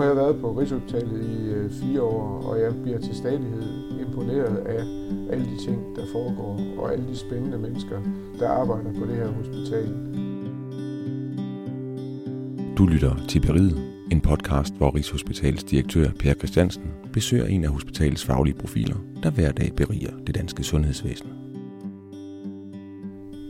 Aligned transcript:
har 0.00 0.06
jeg 0.06 0.16
været 0.16 0.40
på 0.40 0.52
Rigshospitalet 0.52 1.22
i 1.22 1.50
øh, 1.50 1.70
fire 1.70 2.02
år, 2.02 2.42
og 2.46 2.60
jeg 2.60 2.82
bliver 2.82 2.98
til 2.98 3.14
stadighed 3.14 3.62
imponeret 4.00 4.56
af 4.56 4.84
alle 5.32 5.44
de 5.44 5.64
ting, 5.64 5.96
der 5.96 6.02
foregår, 6.12 6.60
og 6.78 6.92
alle 6.92 7.08
de 7.08 7.16
spændende 7.16 7.58
mennesker, 7.58 7.98
der 8.38 8.48
arbejder 8.48 8.92
på 8.98 9.06
det 9.06 9.16
her 9.16 9.28
hospital. 9.28 9.86
Du 12.78 12.86
lytter 12.86 13.16
til 13.28 13.40
Beriget, 13.40 13.76
en 14.12 14.20
podcast, 14.20 14.74
hvor 14.74 14.94
Rigshospitalets 14.94 15.64
direktør 15.64 16.10
Per 16.18 16.34
Christiansen 16.34 16.82
besøger 17.12 17.46
en 17.46 17.64
af 17.64 17.70
hospitalets 17.70 18.24
faglige 18.24 18.54
profiler, 18.54 18.96
der 19.22 19.30
hver 19.30 19.52
dag 19.52 19.72
beriger 19.76 20.12
det 20.26 20.34
danske 20.34 20.62
sundhedsvæsen. 20.62 21.28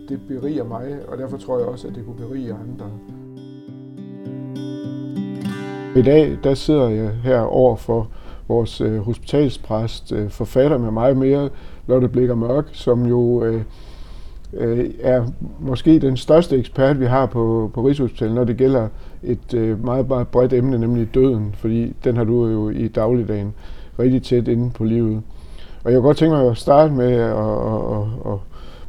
Det 0.08 0.20
beriger 0.28 0.64
mig, 0.64 1.08
og 1.08 1.18
derfor 1.18 1.36
tror 1.36 1.58
jeg 1.58 1.68
også, 1.68 1.88
at 1.88 1.94
det 1.94 2.04
kunne 2.04 2.16
berige 2.16 2.52
andre. 2.52 2.90
I 5.96 6.02
dag 6.02 6.38
der 6.44 6.54
sidder 6.54 6.88
jeg 6.88 7.10
her 7.22 7.40
over 7.40 7.76
for 7.76 8.08
vores 8.48 8.80
øh, 8.80 8.98
hospitalspræst, 8.98 10.12
øh, 10.12 10.30
forfatter 10.30 10.78
med 10.78 10.90
mig 10.90 11.16
mere, 11.16 11.48
Lotte 11.86 12.08
Blikker 12.08 12.34
Mørk, 12.34 12.68
som 12.72 13.06
jo 13.06 13.44
øh, 13.44 13.62
øh, 14.54 14.90
er 15.00 15.24
måske 15.60 15.98
den 15.98 16.16
største 16.16 16.56
ekspert, 16.56 17.00
vi 17.00 17.06
har 17.06 17.26
på, 17.26 17.70
på 17.74 17.82
Rigshospitalet, 17.82 18.34
når 18.34 18.44
det 18.44 18.56
gælder 18.56 18.88
et 19.22 19.54
øh, 19.54 19.84
meget, 19.84 20.08
meget 20.08 20.28
bredt 20.28 20.52
emne, 20.52 20.78
nemlig 20.78 21.14
døden, 21.14 21.54
fordi 21.54 21.96
den 22.04 22.16
har 22.16 22.24
du 22.24 22.46
jo 22.46 22.68
i 22.68 22.88
dagligdagen 22.88 23.54
rigtig 23.98 24.22
tæt 24.22 24.48
inde 24.48 24.70
på 24.70 24.84
livet. 24.84 25.22
Og 25.84 25.92
jeg 25.92 25.98
kunne 25.98 26.06
godt 26.06 26.16
tænke 26.16 26.36
mig 26.36 26.50
at 26.50 26.56
starte 26.56 26.92
med 26.92 27.12
at, 27.12 27.30
at, 27.30 27.96
at, 27.96 28.32
at 28.32 28.38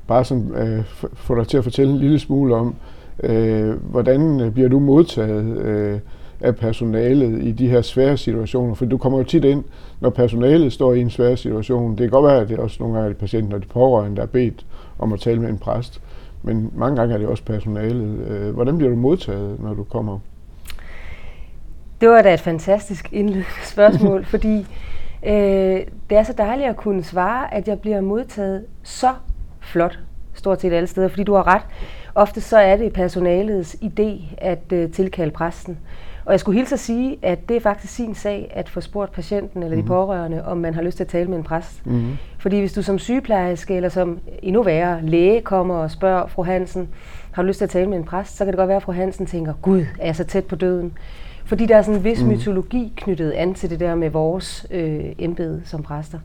bare 0.08 0.26
sådan, 0.26 0.52
øh, 0.56 0.84
få 1.14 1.36
dig 1.36 1.48
til 1.48 1.58
at 1.58 1.64
fortælle 1.64 1.94
en 1.94 2.00
lille 2.00 2.20
smule 2.20 2.56
om, 2.56 2.76
øh, 3.23 3.76
hvordan 3.92 4.52
bliver 4.54 4.70
du 4.70 4.80
modtaget 4.80 5.58
øh, 5.58 6.00
af 6.42 6.56
personalet 6.56 7.44
i 7.44 7.52
de 7.52 7.70
her 7.70 7.81
svære 7.81 8.17
situationer. 8.17 8.73
For 8.73 8.86
du 8.86 8.97
kommer 8.97 9.17
jo 9.20 9.23
tit 9.23 9.44
ind, 9.44 9.64
når 10.00 10.09
personalet 10.09 10.73
står 10.73 10.94
i 10.94 11.02
en 11.02 11.09
svær 11.09 11.36
situation. 11.36 11.92
Det 11.92 12.00
kan 12.00 12.09
godt 12.09 12.25
være, 12.25 12.42
at 12.42 12.50
det 12.50 12.59
er 12.59 12.64
også 12.64 12.78
nogle 12.80 12.95
gange 12.95 13.09
er 13.09 13.14
patienten 13.14 13.53
og 13.53 13.61
de 13.61 13.67
pårørende, 13.67 14.16
der 14.16 14.22
er 14.22 14.28
bedt 14.28 14.66
om 15.00 15.14
at 15.14 15.19
tale 15.19 15.42
med 15.42 15.50
en 15.50 15.58
præst. 15.58 16.02
Men 16.44 16.72
mange 16.75 16.95
gange 16.95 17.14
er 17.14 17.17
det 17.17 17.28
også 17.28 17.44
personalet. 17.44 18.28
Øh, 18.28 18.53
hvordan 18.53 18.78
bliver 18.78 18.89
du 18.89 18.95
modtaget, 18.95 19.59
når 19.59 19.73
du 19.73 19.84
kommer? 19.84 20.19
Det 22.02 22.09
var 22.09 22.22
da 22.22 22.34
et 22.34 22.39
fantastisk 22.39 23.14
indledende 23.14 23.45
spørgsmål, 23.64 24.25
fordi 24.34 24.67
øh, 25.25 25.80
det 26.09 26.17
er 26.17 26.23
så 26.23 26.34
dejligt 26.38 26.69
at 26.69 26.78
kunne 26.78 27.03
svare, 27.03 27.53
at 27.53 27.67
jeg 27.67 27.80
bliver 27.80 28.02
modtaget 28.02 28.66
så 28.84 29.14
flot, 29.59 30.00
stort 30.34 30.62
set 30.62 30.73
alle 30.73 30.88
steder, 30.88 31.08
fordi 31.08 31.23
du 31.23 31.34
har 31.34 31.47
ret. 31.47 31.62
Ofte 32.16 32.42
så 32.42 32.58
er 32.58 32.75
det 32.78 32.94
personalets 32.94 33.75
idé 33.84 34.36
at 34.38 34.72
øh, 34.73 34.92
tilkalde 34.92 35.31
præsten. 35.31 35.78
Og 36.25 36.31
jeg 36.31 36.39
skulle 36.39 36.58
hilse 36.58 36.73
at 36.73 36.80
sige, 36.80 37.17
at 37.22 37.50
det 37.50 37.58
er 37.58 37.61
faktisk 37.61 37.94
sin 37.94 38.16
sag 38.16 38.52
at 38.55 38.69
få 38.69 38.81
spurgt 38.81 39.11
patienten 39.11 39.64
eller 39.64 39.75
de 39.75 39.81
mhm. 39.81 39.88
pårørende, 39.88 40.45
om 40.45 40.58
man 40.58 40.73
har 40.73 40.81
lyst 40.81 40.97
til 40.97 41.03
at 41.03 41.08
tale 41.08 41.30
med 41.30 41.38
en 41.38 41.44
præst. 41.44 41.86
Mm. 41.86 42.17
Fordi 42.38 42.59
hvis 42.59 42.73
du 42.73 42.81
som 42.81 43.00
sygeplejerske 43.00 43.75
eller 43.75 43.89
som 43.89 44.19
endnu 44.44 44.63
værre 44.63 45.00
læge 45.05 45.41
kommer 45.41 45.75
og 45.75 45.91
spørger 45.91 46.28
fru 46.28 46.44
Hansen, 46.44 46.89
har 47.31 47.41
du 47.41 47.47
lyst 47.47 47.58
til 47.58 47.66
at 47.66 47.69
tale 47.69 47.89
med 47.89 47.97
en 47.97 48.03
præst, 48.03 48.38
så 48.38 48.45
kan 48.45 48.52
det 48.52 48.58
godt 48.58 48.67
være, 48.67 48.78
at 48.78 48.83
fru 48.83 48.91
Hansen 48.91 49.25
tænker, 49.25 49.53
gud, 49.61 49.86
er 50.00 50.05
jeg 50.05 50.16
så 50.16 50.23
tæt 50.23 50.45
på 50.45 50.55
døden? 50.55 50.94
Fordi 51.45 51.66
der 51.66 51.75
er 51.75 51.81
sådan 51.81 51.97
en 51.97 52.03
vis 52.03 52.23
mm. 52.23 52.30
mytologi 52.30 52.94
knyttet 52.95 53.31
an 53.31 53.53
til 53.53 53.69
det 53.69 53.80
der 53.80 53.95
med 53.95 54.09
vores 54.09 54.66
øh, 54.72 55.00
embede 55.19 55.61
som 55.66 55.83
præster, 55.83 56.19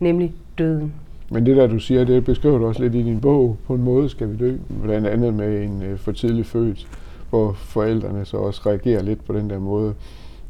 nemlig 0.00 0.34
døden. 0.58 0.92
Men 1.30 1.46
det 1.46 1.56
der, 1.56 1.66
du 1.66 1.78
siger, 1.78 2.04
det 2.04 2.24
beskriver 2.24 2.58
du 2.58 2.66
også 2.66 2.82
lidt 2.82 2.94
i 2.94 3.02
din 3.02 3.20
bog, 3.20 3.56
på 3.66 3.74
en 3.74 3.82
måde 3.82 4.08
skal 4.08 4.30
vi 4.30 4.36
dø, 4.36 4.56
blandt 4.82 5.06
andet 5.06 5.34
med 5.34 5.62
en 5.62 5.82
øh, 5.82 5.98
for 5.98 6.12
tidlig 6.12 6.46
født 6.46 6.86
hvor 7.30 7.52
forældrene 7.52 8.24
så 8.24 8.36
også 8.36 8.62
reagerer 8.66 9.02
lidt 9.02 9.24
på 9.24 9.32
den 9.32 9.50
der 9.50 9.58
måde. 9.58 9.94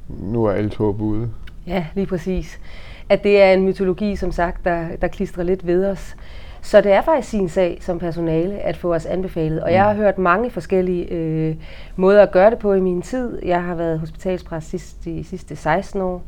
Nu 0.09 0.45
er 0.45 0.53
alt 0.53 0.77
håb 0.77 1.01
ude. 1.01 1.31
Ja, 1.67 1.87
lige 1.95 2.07
præcis. 2.07 2.61
At 3.09 3.25
det 3.25 3.43
er 3.43 3.53
en 3.53 3.65
mytologi, 3.65 4.17
som 4.17 4.33
sagt, 4.33 4.65
der, 4.65 4.97
der 5.01 5.09
klistrer 5.09 5.45
lidt 5.45 5.67
ved 5.67 5.87
os. 5.87 6.17
Så 6.63 6.81
det 6.81 6.93
er 6.93 7.03
faktisk 7.03 7.29
sin 7.29 7.49
sag 7.49 7.79
som 7.81 7.99
personale 7.99 8.55
at 8.59 8.77
få 8.77 8.95
os 8.95 9.07
anbefalet. 9.07 9.63
Og 9.63 9.73
jeg 9.73 9.85
har 9.85 9.93
mm. 9.93 9.99
hørt 9.99 10.19
mange 10.19 10.51
forskellige 10.51 11.13
øh, 11.13 11.57
måder 11.97 12.23
at 12.23 12.31
gøre 12.31 12.51
det 12.51 12.59
på 12.59 12.73
i 12.73 12.81
min 12.81 13.03
tid. 13.03 13.39
Jeg 13.45 13.63
har 13.63 13.75
været 13.75 14.01
hospitalspræst 14.01 14.71
sidst, 14.71 15.05
de 15.05 15.25
sidste 15.25 15.57
16 15.57 16.01
år. 16.01 16.23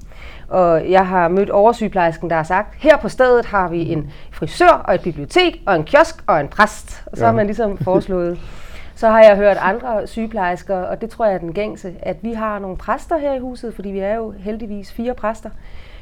Og 0.49 0.91
jeg 0.91 1.07
har 1.07 1.29
mødt 1.29 1.51
oversygeplejersken, 1.51 2.31
der 2.31 2.37
har 2.37 2.43
sagt, 2.43 2.75
her 2.79 2.97
på 2.97 3.09
stedet 3.09 3.47
har 3.47 3.69
vi 3.69 3.93
en 3.93 4.11
frisør 4.33 4.83
og 4.85 4.95
et 4.95 5.01
bibliotek 5.01 5.63
og 5.67 5.77
en 5.77 5.85
kiosk 5.85 6.25
og 6.27 6.41
en 6.41 6.49
præst. 6.49 7.03
Og 7.07 7.17
så 7.17 7.25
ja. 7.25 7.31
har 7.31 7.37
man 7.37 7.47
ligesom 7.47 7.79
foreslået 7.79 8.39
Så 9.01 9.09
har 9.09 9.23
jeg 9.23 9.37
hørt 9.37 9.57
andre 9.61 10.07
sygeplejersker, 10.07 10.77
og 10.77 11.01
det 11.01 11.11
tror 11.11 11.25
jeg 11.25 11.35
er 11.35 11.39
den 11.39 11.53
gængse, 11.53 11.95
at 12.03 12.17
vi 12.23 12.33
har 12.33 12.59
nogle 12.59 12.77
præster 12.77 13.19
her 13.19 13.35
i 13.35 13.39
huset, 13.39 13.75
fordi 13.75 13.89
vi 13.89 13.99
er 13.99 14.15
jo 14.15 14.31
heldigvis 14.31 14.93
fire 14.93 15.15
præster. 15.15 15.51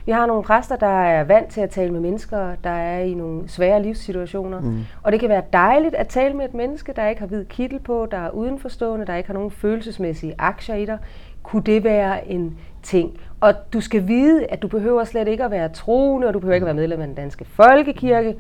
Vi 0.06 0.12
har 0.12 0.26
nogle 0.26 0.42
præster, 0.42 0.76
der 0.76 1.03
er 1.03 1.25
vant 1.25 1.48
til 1.48 1.60
at 1.60 1.70
tale 1.70 1.92
med 1.92 2.00
mennesker, 2.00 2.54
der 2.64 2.70
er 2.70 3.00
i 3.00 3.14
nogle 3.14 3.48
svære 3.48 3.82
livssituationer. 3.82 4.60
Mm. 4.60 4.84
Og 5.03 5.12
det 5.12 5.20
kan 5.20 5.28
være 5.28 5.42
dejligt 5.53 5.94
at 5.94 6.08
tale 6.08 6.34
med 6.34 6.44
et 6.44 6.54
menneske, 6.54 6.92
der 6.97 7.08
ikke 7.08 7.20
har 7.20 7.26
hvid 7.26 7.44
kittel 7.44 7.78
på, 7.78 8.08
der 8.10 8.19
er 8.19 8.31
udenforstående, 8.31 9.06
der 9.06 9.14
ikke 9.14 9.26
har 9.26 9.34
nogen 9.34 9.50
følelsesmæssige 9.50 10.34
aktier 10.38 10.75
i 10.75 10.84
dig. 10.84 10.98
Kunne 11.42 11.62
det 11.62 11.84
være 11.84 12.28
en 12.28 12.58
ting? 12.82 13.20
Og 13.41 13.54
du 13.72 13.81
skal 13.81 14.08
vide, 14.08 14.47
at 14.47 14.62
du 14.62 14.69
behøver 14.69 15.04
slet 15.04 15.28
ikke 15.28 15.44
at 15.44 15.50
være 15.50 15.69
troende, 15.69 16.28
og 16.28 16.34
du 16.34 16.38
behøver 16.38 16.54
ikke 16.54 16.64
at 16.64 16.76
være 16.76 16.82
medlem 16.82 17.00
af 17.00 17.06
den 17.06 17.16
danske 17.16 17.44
folkekirke. 17.44 18.37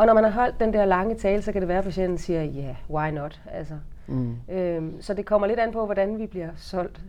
Og 0.00 0.06
når 0.06 0.14
man 0.14 0.24
har 0.24 0.30
holdt 0.30 0.60
den 0.60 0.72
der 0.72 0.84
lange 0.84 1.14
tale, 1.14 1.42
så 1.42 1.52
kan 1.52 1.60
det 1.60 1.68
være, 1.68 1.78
at 1.78 1.84
patienten 1.84 2.18
siger, 2.18 2.42
ja, 2.42 2.60
yeah, 2.60 2.74
why 2.90 3.10
not? 3.10 3.40
Altså, 3.52 3.74
mm. 4.06 4.36
øhm, 4.48 5.02
så 5.02 5.14
det 5.14 5.26
kommer 5.26 5.46
lidt 5.46 5.58
an 5.58 5.72
på, 5.72 5.84
hvordan 5.84 6.18
vi 6.18 6.26
bliver 6.26 6.48
solgt. 6.56 7.00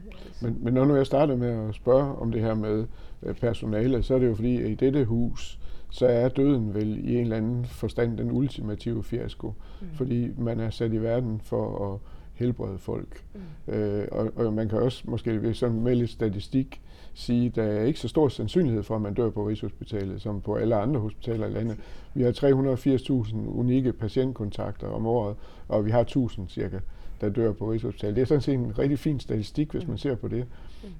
Men, 0.41 0.57
men 0.61 0.73
når 0.73 0.85
nu 0.85 0.95
jeg 0.95 1.05
startede 1.05 1.37
med 1.37 1.69
at 1.69 1.75
spørge 1.75 2.15
om 2.15 2.31
det 2.31 2.41
her 2.41 2.53
med 2.53 2.85
øh, 3.23 3.35
personale, 3.35 4.03
så 4.03 4.15
er 4.15 4.19
det 4.19 4.27
jo 4.27 4.35
fordi, 4.35 4.61
at 4.61 4.69
i 4.69 4.75
dette 4.75 5.05
hus, 5.05 5.59
så 5.89 6.07
er 6.07 6.29
døden 6.29 6.73
vel 6.73 7.09
i 7.09 7.15
en 7.15 7.21
eller 7.21 7.37
anden 7.37 7.65
forstand 7.65 8.17
den 8.17 8.31
ultimative 8.31 9.03
fiasko. 9.03 9.53
Mm. 9.81 9.87
Fordi 9.93 10.31
man 10.37 10.59
er 10.59 10.69
sat 10.69 10.93
i 10.93 10.97
verden 10.97 11.41
for 11.43 11.93
at 11.93 11.99
helbrede 12.33 12.77
folk. 12.77 13.23
Mm. 13.67 13.73
Øh, 13.73 14.07
og, 14.11 14.31
og 14.35 14.53
man 14.53 14.69
kan 14.69 14.79
også 14.79 15.03
måske 15.05 15.41
ved 15.41 15.53
sådan 15.53 15.81
med 15.81 15.95
lidt 15.95 16.09
statistik 16.09 16.81
sige, 17.13 17.45
at 17.45 17.55
der 17.55 17.63
er 17.63 17.83
ikke 17.83 17.99
så 17.99 18.07
stor 18.07 18.27
sandsynlighed 18.27 18.83
for, 18.83 18.95
at 18.95 19.01
man 19.01 19.13
dør 19.13 19.29
på 19.29 19.47
Rigshospitalet, 19.47 20.21
som 20.21 20.41
på 20.41 20.55
alle 20.55 20.75
andre 20.75 20.99
hospitaler 20.99 21.47
i 21.47 21.51
landet. 21.51 21.77
Vi 22.13 22.23
har 22.23 22.31
380.000 22.31 23.35
unikke 23.35 23.93
patientkontakter 23.93 24.87
om 24.87 25.05
året, 25.05 25.35
og 25.67 25.85
vi 25.85 25.91
har 25.91 26.01
1000 26.01 26.49
cirka, 26.49 26.79
der 27.21 27.29
dør 27.29 27.51
på 27.51 27.71
Rigshospitalet. 27.71 28.15
Det 28.15 28.21
er 28.21 28.25
sådan 28.25 28.41
set 28.41 28.53
en 28.53 28.79
rigtig 28.79 28.99
fin 28.99 29.19
statistik, 29.19 29.71
hvis 29.71 29.87
man 29.87 29.97
ser 29.97 30.15
på 30.15 30.27
det. 30.27 30.45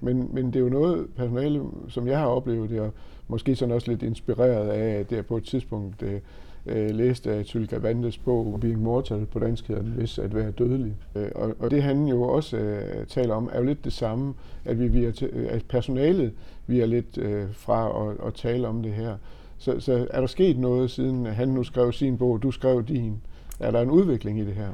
Men, 0.02 0.30
men 0.34 0.46
det 0.46 0.56
er 0.56 0.60
jo 0.60 0.70
noget 0.70 1.08
personale, 1.16 1.62
som 1.88 2.08
jeg 2.08 2.20
har 2.20 2.28
oplevet, 2.28 2.70
det 2.70 2.92
måske 3.28 3.56
sådan 3.56 3.76
også 3.76 3.92
lidt 3.92 4.04
inspireret 4.04 4.70
af, 4.70 5.00
at 5.00 5.10
det 5.10 5.18
er 5.18 5.22
på 5.22 5.38
et 5.38 5.44
tidspunkt 5.44 6.04
øh, 6.04 6.20
øh, 6.66 6.90
læste 6.90 7.32
af 7.32 7.46
Tylka 7.46 7.78
Vandes 7.78 8.18
bog 8.18 8.58
Being 8.62 8.82
Mortal, 8.82 9.26
på 9.26 9.40
dansk 9.40 9.68
hedder 9.68 9.82
den 9.82 9.92
hvis 9.92 10.20
at 10.20 10.36
være 10.36 10.52
dødelig. 10.52 10.96
Øh, 11.16 11.30
og, 11.36 11.56
og 11.60 11.72
det 11.72 11.84
han 11.84 12.08
jo 12.08 12.22
også 12.22 12.58
øh, 12.58 13.06
taler 13.08 13.34
om, 13.36 13.50
er 13.54 13.60
jo 13.60 13.66
lidt 13.66 13.86
det 13.86 13.94
samme, 13.94 14.34
at, 14.66 14.80
vi, 14.80 14.88
vi 14.88 15.06
er 15.06 15.28
øh, 15.34 15.48
at 15.50 15.66
personalet 15.70 16.32
vi 16.68 16.80
er 16.80 16.86
lidt 16.86 17.18
øh, 17.18 17.46
fra 17.54 18.10
at, 18.10 18.28
at 18.28 18.34
tale 18.34 18.68
om 18.68 18.84
det 18.84 18.94
her. 18.94 19.16
Så, 19.58 19.80
så 19.80 20.08
er 20.10 20.20
der 20.20 20.28
sket 20.28 20.58
noget, 20.58 20.92
siden 20.92 21.26
han 21.26 21.48
nu 21.50 21.64
skrev 21.64 21.92
sin 21.92 22.18
bog, 22.18 22.44
du 22.44 22.52
skrev 22.52 22.84
din? 22.84 23.22
Er 23.60 23.72
der 23.72 23.82
en 23.82 23.90
udvikling 23.90 24.40
i 24.40 24.46
det 24.46 24.54
her? 24.54 24.70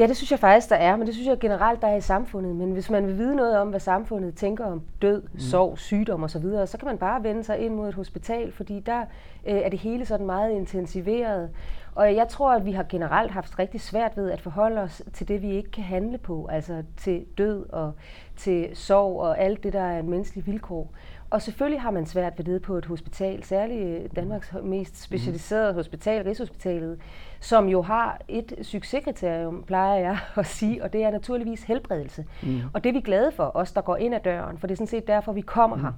Ja, 0.00 0.06
det 0.06 0.16
synes 0.16 0.30
jeg 0.30 0.38
faktisk, 0.38 0.70
der 0.70 0.76
er, 0.76 0.96
men 0.96 1.06
det 1.06 1.14
synes 1.14 1.28
jeg 1.28 1.38
generelt, 1.38 1.82
der 1.82 1.88
er 1.88 1.96
i 1.96 2.00
samfundet. 2.00 2.56
Men 2.56 2.72
hvis 2.72 2.90
man 2.90 3.06
vil 3.06 3.18
vide 3.18 3.36
noget 3.36 3.58
om, 3.58 3.68
hvad 3.68 3.80
samfundet 3.80 4.34
tænker 4.34 4.64
om 4.64 4.82
død, 5.02 5.22
mm. 5.22 5.38
sorg, 5.38 5.78
sygdom 5.78 6.22
osv., 6.22 6.42
så, 6.42 6.66
så 6.66 6.78
kan 6.78 6.86
man 6.86 6.98
bare 6.98 7.22
vende 7.22 7.44
sig 7.44 7.58
ind 7.58 7.74
mod 7.74 7.88
et 7.88 7.94
hospital, 7.94 8.52
fordi 8.52 8.80
der 8.80 9.00
øh, 9.46 9.54
er 9.54 9.68
det 9.68 9.78
hele 9.78 10.06
sådan 10.06 10.26
meget 10.26 10.52
intensiveret. 10.52 11.50
Og 11.94 12.14
jeg 12.14 12.28
tror, 12.28 12.52
at 12.52 12.66
vi 12.66 12.72
har 12.72 12.86
generelt 12.88 13.30
haft 13.30 13.58
rigtig 13.58 13.80
svært 13.80 14.16
ved 14.16 14.30
at 14.30 14.40
forholde 14.40 14.80
os 14.80 15.02
til 15.12 15.28
det, 15.28 15.42
vi 15.42 15.50
ikke 15.50 15.70
kan 15.70 15.84
handle 15.84 16.18
på, 16.18 16.46
altså 16.46 16.82
til 16.96 17.24
død 17.38 17.66
og 17.72 17.92
til 18.36 18.68
sorg 18.74 19.20
og 19.20 19.38
alt 19.38 19.62
det, 19.62 19.72
der 19.72 19.82
er 19.82 20.02
menneskelige 20.02 20.44
vilkår. 20.44 20.92
Og 21.30 21.42
selvfølgelig 21.42 21.80
har 21.80 21.90
man 21.90 22.06
svært 22.06 22.32
ved 22.38 22.44
det 22.44 22.62
på 22.62 22.76
et 22.76 22.84
hospital, 22.84 23.44
særligt 23.44 24.16
Danmarks 24.16 24.52
mest 24.62 25.02
specialiserede 25.02 25.74
hospital, 25.74 26.22
Rigshospitalet, 26.22 26.98
som 27.40 27.68
jo 27.68 27.82
har 27.82 28.20
et 28.28 28.52
succeskriterium, 28.62 29.62
plejer 29.66 29.98
jeg 29.98 30.18
at 30.36 30.46
sige, 30.46 30.82
og 30.82 30.92
det 30.92 31.04
er 31.04 31.10
naturligvis 31.10 31.62
helbredelse. 31.62 32.24
Mm. 32.42 32.60
Og 32.74 32.84
det 32.84 32.90
er 32.90 32.92
vi 32.92 33.00
glade 33.00 33.32
for, 33.32 33.50
os 33.54 33.72
der 33.72 33.80
går 33.80 33.96
ind 33.96 34.14
ad 34.14 34.20
døren, 34.20 34.58
for 34.58 34.66
det 34.66 34.74
er 34.74 34.76
sådan 34.76 34.86
set 34.86 35.06
derfor, 35.06 35.32
vi 35.32 35.40
kommer 35.40 35.76
mm. 35.76 35.82
her. 35.82 35.92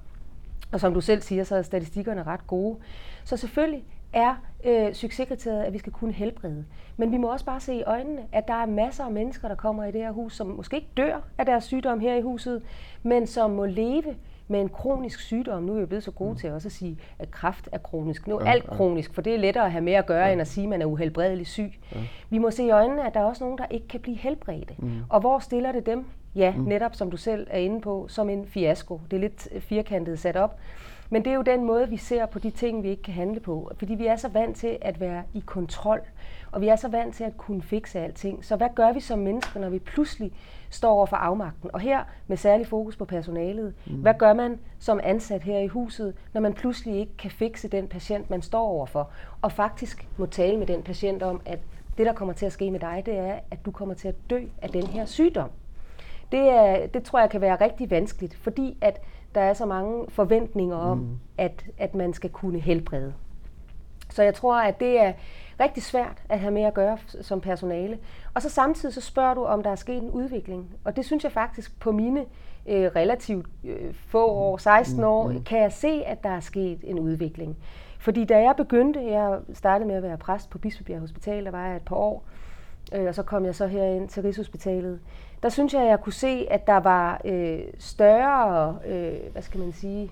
Og 0.71 0.79
som 0.79 0.93
du 0.93 1.01
selv 1.01 1.21
siger, 1.21 1.43
så 1.43 1.55
er 1.55 1.61
statistikkerne 1.61 2.23
ret 2.23 2.47
gode. 2.47 2.77
Så 3.23 3.37
selvfølgelig 3.37 3.83
er 4.13 4.35
øh, 4.63 4.93
succeskriteriet, 4.93 5.63
at 5.63 5.73
vi 5.73 5.77
skal 5.77 5.93
kunne 5.93 6.13
helbrede. 6.13 6.65
Men 6.97 7.11
vi 7.11 7.17
må 7.17 7.31
også 7.31 7.45
bare 7.45 7.59
se 7.59 7.73
i 7.73 7.83
øjnene, 7.83 8.21
at 8.31 8.47
der 8.47 8.53
er 8.53 8.65
masser 8.65 9.03
af 9.03 9.11
mennesker, 9.11 9.47
der 9.47 9.55
kommer 9.55 9.83
i 9.83 9.91
det 9.91 10.01
her 10.01 10.11
hus, 10.11 10.35
som 10.35 10.47
måske 10.47 10.75
ikke 10.75 10.89
dør 10.97 11.21
af 11.37 11.45
deres 11.45 11.63
sygdom 11.63 11.99
her 11.99 12.15
i 12.15 12.21
huset, 12.21 12.63
men 13.03 13.27
som 13.27 13.51
må 13.51 13.65
leve 13.65 14.15
med 14.47 14.61
en 14.61 14.69
kronisk 14.69 15.19
sygdom. 15.19 15.63
Nu 15.63 15.75
er 15.75 15.79
vi 15.79 15.85
blevet 15.85 16.03
så 16.03 16.11
gode 16.11 16.31
mm. 16.31 16.37
til 16.37 16.51
også 16.51 16.67
at 16.67 16.71
sige, 16.71 16.97
at 17.19 17.31
kræft 17.31 17.69
er 17.71 17.77
kronisk. 17.77 18.27
Nu 18.27 18.37
er 18.37 18.45
ja, 18.45 18.51
alt 18.51 18.67
kronisk, 18.67 19.13
for 19.13 19.21
det 19.21 19.33
er 19.33 19.37
lettere 19.37 19.65
at 19.65 19.71
have 19.71 19.83
med 19.83 19.93
at 19.93 20.05
gøre, 20.05 20.25
ja. 20.25 20.31
end 20.31 20.41
at 20.41 20.47
sige, 20.47 20.63
at 20.63 20.69
man 20.69 20.81
er 20.81 20.85
uhelbredelig 20.85 21.47
syg. 21.47 21.73
Ja. 21.95 21.99
Vi 22.29 22.37
må 22.37 22.51
se 22.51 22.63
i 22.63 22.69
øjnene, 22.69 23.07
at 23.07 23.13
der 23.13 23.19
er 23.19 23.25
også 23.25 23.43
nogen, 23.43 23.57
der 23.57 23.65
ikke 23.69 23.87
kan 23.87 23.99
blive 23.99 24.17
helbredte. 24.17 24.75
Mm. 24.77 24.91
Og 25.09 25.19
hvor 25.19 25.39
stiller 25.39 25.71
det 25.71 25.85
dem? 25.85 26.05
Ja, 26.35 26.53
mm. 26.57 26.63
netop 26.63 26.95
som 26.95 27.11
du 27.11 27.17
selv 27.17 27.47
er 27.49 27.59
inde 27.59 27.81
på, 27.81 28.05
som 28.09 28.29
en 28.29 28.45
fiasko. 28.47 29.01
Det 29.11 29.17
er 29.17 29.21
lidt 29.21 29.47
firkantet 29.59 30.19
sat 30.19 30.35
op. 30.35 30.59
Men 31.13 31.25
det 31.25 31.31
er 31.31 31.35
jo 31.35 31.41
den 31.41 31.63
måde, 31.63 31.89
vi 31.89 31.97
ser 31.97 32.25
på 32.25 32.39
de 32.39 32.49
ting, 32.49 32.83
vi 32.83 32.89
ikke 32.89 33.03
kan 33.03 33.13
handle 33.13 33.39
på. 33.39 33.71
Fordi 33.77 33.95
vi 33.95 34.07
er 34.07 34.15
så 34.15 34.27
vant 34.27 34.57
til 34.57 34.77
at 34.81 34.99
være 34.99 35.23
i 35.33 35.43
kontrol, 35.45 35.99
og 36.51 36.61
vi 36.61 36.67
er 36.67 36.75
så 36.75 36.87
vant 36.87 37.15
til 37.15 37.23
at 37.23 37.37
kunne 37.37 37.61
fikse 37.61 37.99
alting. 37.99 38.45
Så 38.45 38.55
hvad 38.55 38.67
gør 38.75 38.93
vi 38.93 38.99
som 38.99 39.19
mennesker, 39.19 39.59
når 39.59 39.69
vi 39.69 39.79
pludselig 39.79 40.31
står 40.69 40.91
over 40.91 41.05
for 41.05 41.15
afmagten? 41.15 41.69
Og 41.73 41.79
her 41.79 42.03
med 42.27 42.37
særlig 42.37 42.67
fokus 42.67 42.95
på 42.95 43.05
personalet. 43.05 43.73
Mm. 43.87 43.93
Hvad 43.93 44.13
gør 44.19 44.33
man 44.33 44.59
som 44.79 44.99
ansat 45.03 45.43
her 45.43 45.59
i 45.59 45.67
huset, 45.67 46.15
når 46.33 46.41
man 46.41 46.53
pludselig 46.53 46.99
ikke 46.99 47.17
kan 47.17 47.31
fikse 47.31 47.67
den 47.67 47.87
patient, 47.87 48.29
man 48.29 48.41
står 48.41 48.67
overfor? 48.67 49.09
Og 49.41 49.51
faktisk 49.51 50.07
må 50.17 50.25
tale 50.25 50.57
med 50.57 50.67
den 50.67 50.83
patient 50.83 51.23
om, 51.23 51.41
at 51.45 51.59
det, 51.97 52.05
der 52.05 52.13
kommer 52.13 52.33
til 52.33 52.45
at 52.45 52.51
ske 52.51 52.71
med 52.71 52.79
dig, 52.79 53.03
det 53.05 53.17
er, 53.17 53.39
at 53.51 53.65
du 53.65 53.71
kommer 53.71 53.95
til 53.95 54.07
at 54.07 54.15
dø 54.29 54.39
af 54.61 54.69
den 54.69 54.87
her 54.87 55.05
sygdom. 55.05 55.49
Det, 56.31 56.49
er, 56.49 56.87
det 56.87 57.03
tror 57.03 57.19
jeg 57.19 57.29
kan 57.29 57.41
være 57.41 57.55
rigtig 57.61 57.91
vanskeligt, 57.91 58.35
fordi 58.35 58.77
at 58.81 59.01
der 59.35 59.41
er 59.41 59.53
så 59.53 59.65
mange 59.65 60.05
forventninger 60.09 60.75
om, 60.75 60.97
mm. 60.97 61.19
at, 61.37 61.65
at 61.77 61.95
man 61.95 62.13
skal 62.13 62.29
kunne 62.29 62.59
helbrede. 62.59 63.13
Så 64.09 64.23
jeg 64.23 64.33
tror, 64.33 64.55
at 64.55 64.79
det 64.79 65.01
er 65.01 65.13
rigtig 65.59 65.83
svært 65.83 66.23
at 66.29 66.39
have 66.39 66.51
med 66.51 66.61
at 66.61 66.73
gøre 66.73 66.97
som 67.21 67.41
personale. 67.41 67.99
Og 68.33 68.41
så 68.41 68.49
samtidig 68.49 68.93
så 68.93 69.01
spørger 69.01 69.33
du, 69.33 69.43
om 69.43 69.63
der 69.63 69.69
er 69.69 69.75
sket 69.75 70.03
en 70.03 70.09
udvikling. 70.09 70.69
Og 70.83 70.95
det 70.95 71.05
synes 71.05 71.23
jeg 71.23 71.31
faktisk 71.31 71.79
på 71.79 71.91
mine 71.91 72.25
øh, 72.65 72.91
relativt 72.95 73.45
øh, 73.63 73.93
få 73.93 74.27
år, 74.27 74.57
16 74.57 74.97
mm. 74.97 75.03
år, 75.03 75.27
mm. 75.27 75.43
kan 75.43 75.59
jeg 75.59 75.71
se, 75.71 76.03
at 76.05 76.23
der 76.23 76.29
er 76.29 76.39
sket 76.39 76.79
en 76.83 76.99
udvikling. 76.99 77.57
Fordi 77.99 78.25
da 78.25 78.41
jeg 78.41 78.55
begyndte, 78.57 79.05
jeg 79.05 79.39
startede 79.53 79.87
med 79.87 79.95
at 79.95 80.03
være 80.03 80.17
præst 80.17 80.49
på 80.49 80.57
Bispebjerg 80.57 80.99
Hospital, 80.99 81.45
der 81.45 81.51
var 81.51 81.67
jeg 81.67 81.75
et 81.75 81.81
par 81.81 81.95
år, 81.95 82.25
øh, 82.93 83.05
og 83.05 83.15
så 83.15 83.23
kom 83.23 83.45
jeg 83.45 83.55
så 83.55 83.67
herind 83.67 84.09
til 84.09 84.23
Rigshospitalet 84.23 84.99
der 85.43 85.49
synes 85.49 85.73
jeg, 85.73 85.81
at 85.81 85.87
jeg 85.87 86.01
kunne 86.01 86.13
se, 86.13 86.47
at 86.51 86.67
der 86.67 86.77
var 86.77 87.21
øh, 87.25 87.59
større, 87.79 88.77
øh, 88.87 89.31
hvad 89.31 89.41
skal 89.41 89.59
man 89.59 89.73
sige, 89.73 90.11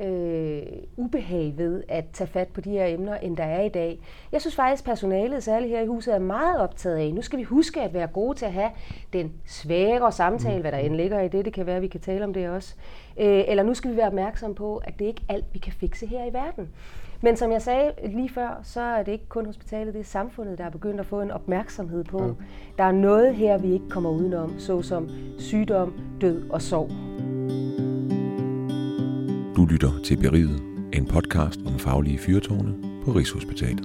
øh, 0.00 0.62
ubehag 0.96 1.54
ved 1.56 1.82
at 1.88 2.04
tage 2.12 2.28
fat 2.28 2.48
på 2.48 2.60
de 2.60 2.70
her 2.70 2.86
emner, 2.86 3.16
end 3.16 3.36
der 3.36 3.44
er 3.44 3.62
i 3.62 3.68
dag. 3.68 3.98
Jeg 4.32 4.40
synes 4.40 4.56
faktisk, 4.56 4.82
at 4.82 4.84
personalet, 4.84 5.42
særligt 5.42 5.70
her 5.70 5.80
i 5.80 5.86
huset, 5.86 6.14
er 6.14 6.18
meget 6.18 6.60
optaget 6.60 6.96
af. 6.96 7.14
Nu 7.14 7.22
skal 7.22 7.38
vi 7.38 7.44
huske 7.44 7.80
at 7.80 7.94
være 7.94 8.06
gode 8.06 8.38
til 8.38 8.44
at 8.46 8.52
have 8.52 8.70
den 9.12 9.32
svære 9.46 10.12
samtale, 10.12 10.60
hvad 10.60 10.72
der 10.72 10.78
end 10.78 10.94
ligger 10.94 11.20
i 11.20 11.28
det. 11.28 11.44
Det 11.44 11.52
kan 11.52 11.66
være, 11.66 11.76
at 11.76 11.82
vi 11.82 11.88
kan 11.88 12.00
tale 12.00 12.24
om 12.24 12.34
det 12.34 12.48
også. 12.48 12.74
Øh, 13.20 13.44
eller 13.48 13.62
nu 13.62 13.74
skal 13.74 13.90
vi 13.90 13.96
være 13.96 14.06
opmærksom 14.06 14.54
på, 14.54 14.76
at 14.76 14.98
det 14.98 15.04
ikke 15.04 15.22
er 15.28 15.34
alt, 15.34 15.44
vi 15.52 15.58
kan 15.58 15.72
fikse 15.72 16.06
her 16.06 16.24
i 16.24 16.32
verden. 16.32 16.68
Men 17.22 17.36
som 17.36 17.52
jeg 17.52 17.62
sagde 17.62 17.92
lige 18.12 18.28
før, 18.28 18.60
så 18.62 18.80
er 18.80 19.02
det 19.02 19.12
ikke 19.12 19.28
kun 19.28 19.46
hospitalet, 19.46 19.94
det 19.94 20.00
er 20.00 20.04
samfundet, 20.04 20.58
der 20.58 20.64
er 20.64 20.70
begyndt 20.70 21.00
at 21.00 21.06
få 21.06 21.20
en 21.20 21.30
opmærksomhed 21.30 22.04
på. 22.04 22.22
Ja. 22.22 22.32
Der 22.78 22.84
er 22.84 22.92
noget 22.92 23.34
her, 23.34 23.58
vi 23.58 23.72
ikke 23.72 23.88
kommer 23.88 24.10
udenom, 24.10 24.58
såsom 24.58 25.08
sygdom, 25.38 25.94
død 26.20 26.50
og 26.50 26.62
sorg. 26.62 26.90
Du 29.56 29.64
lytter 29.64 29.90
til 30.04 30.16
Beriget, 30.16 30.62
en 30.92 31.06
podcast 31.06 31.60
om 31.66 31.78
faglige 31.78 32.18
fyrtårne 32.18 32.74
på 33.04 33.10
Rigshospitalet. 33.10 33.84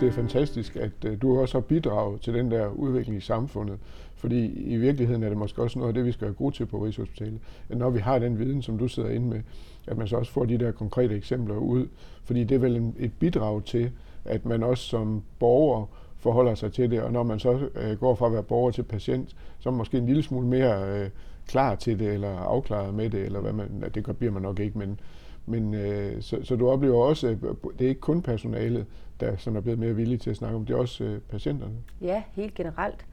Det 0.00 0.08
er 0.08 0.12
fantastisk, 0.12 0.76
at 0.76 1.04
øh, 1.06 1.22
du 1.22 1.40
også 1.40 1.58
har 1.58 1.62
bidraget 1.62 2.20
til 2.20 2.34
den 2.34 2.50
der 2.50 2.68
udvikling 2.68 3.18
i 3.18 3.20
samfundet. 3.20 3.78
Fordi 4.18 4.46
i 4.46 4.76
virkeligheden 4.76 5.22
er 5.22 5.28
det 5.28 5.38
måske 5.38 5.62
også 5.62 5.78
noget 5.78 5.88
af 5.88 5.94
det, 5.94 6.04
vi 6.04 6.12
skal 6.12 6.24
være 6.24 6.34
gode 6.34 6.54
til 6.54 6.66
på 6.66 6.84
Rigshospitalet. 6.84 7.40
At 7.68 7.76
når 7.76 7.90
vi 7.90 7.98
har 7.98 8.18
den 8.18 8.38
viden, 8.38 8.62
som 8.62 8.78
du 8.78 8.88
sidder 8.88 9.08
inde 9.08 9.26
med, 9.26 9.40
at 9.86 9.98
man 9.98 10.08
så 10.08 10.16
også 10.16 10.32
får 10.32 10.44
de 10.44 10.58
der 10.58 10.72
konkrete 10.72 11.16
eksempler 11.16 11.56
ud. 11.56 11.86
Fordi 12.24 12.44
det 12.44 12.54
er 12.54 12.58
vel 12.58 12.76
en, 12.76 12.94
et 12.98 13.12
bidrag 13.18 13.64
til, 13.64 13.90
at 14.24 14.46
man 14.46 14.62
også 14.62 14.84
som 14.84 15.22
borger 15.38 15.86
forholder 16.16 16.54
sig 16.54 16.72
til 16.72 16.90
det, 16.90 17.02
og 17.02 17.12
når 17.12 17.22
man 17.22 17.38
så 17.38 17.68
øh, 17.74 17.98
går 18.00 18.14
fra 18.14 18.26
at 18.26 18.32
være 18.32 18.42
borger 18.42 18.70
til 18.70 18.82
patient, 18.82 19.36
så 19.58 19.68
er 19.68 19.70
man 19.70 19.78
måske 19.78 19.98
en 19.98 20.06
lille 20.06 20.22
smule 20.22 20.46
mere 20.46 21.00
øh, 21.00 21.10
klar 21.46 21.74
til 21.74 21.98
det, 21.98 22.12
eller 22.14 22.38
afklaret 22.38 22.94
med 22.94 23.10
det, 23.10 23.24
eller 23.24 23.40
hvad 23.40 23.52
man, 23.52 23.84
det 23.94 24.16
bliver 24.18 24.32
man 24.32 24.42
nok 24.42 24.60
ikke, 24.60 24.78
men, 24.78 25.00
men 25.48 25.74
øh, 25.74 26.22
så, 26.22 26.38
så 26.42 26.56
du 26.56 26.68
oplever 26.68 27.04
også, 27.04 27.28
at 27.28 27.36
det 27.78 27.84
er 27.84 27.88
ikke 27.88 28.00
kun 28.00 28.22
personalet, 28.22 28.86
der 29.20 29.36
som 29.36 29.56
er 29.56 29.60
blevet 29.60 29.78
mere 29.78 29.94
villige 29.94 30.18
til 30.18 30.30
at 30.30 30.36
snakke 30.36 30.56
om, 30.56 30.66
det 30.66 30.74
er 30.74 30.78
også 30.78 31.04
øh, 31.04 31.20
patienterne. 31.20 31.74
Ja, 32.00 32.22
helt 32.32 32.54
generelt. 32.54 33.06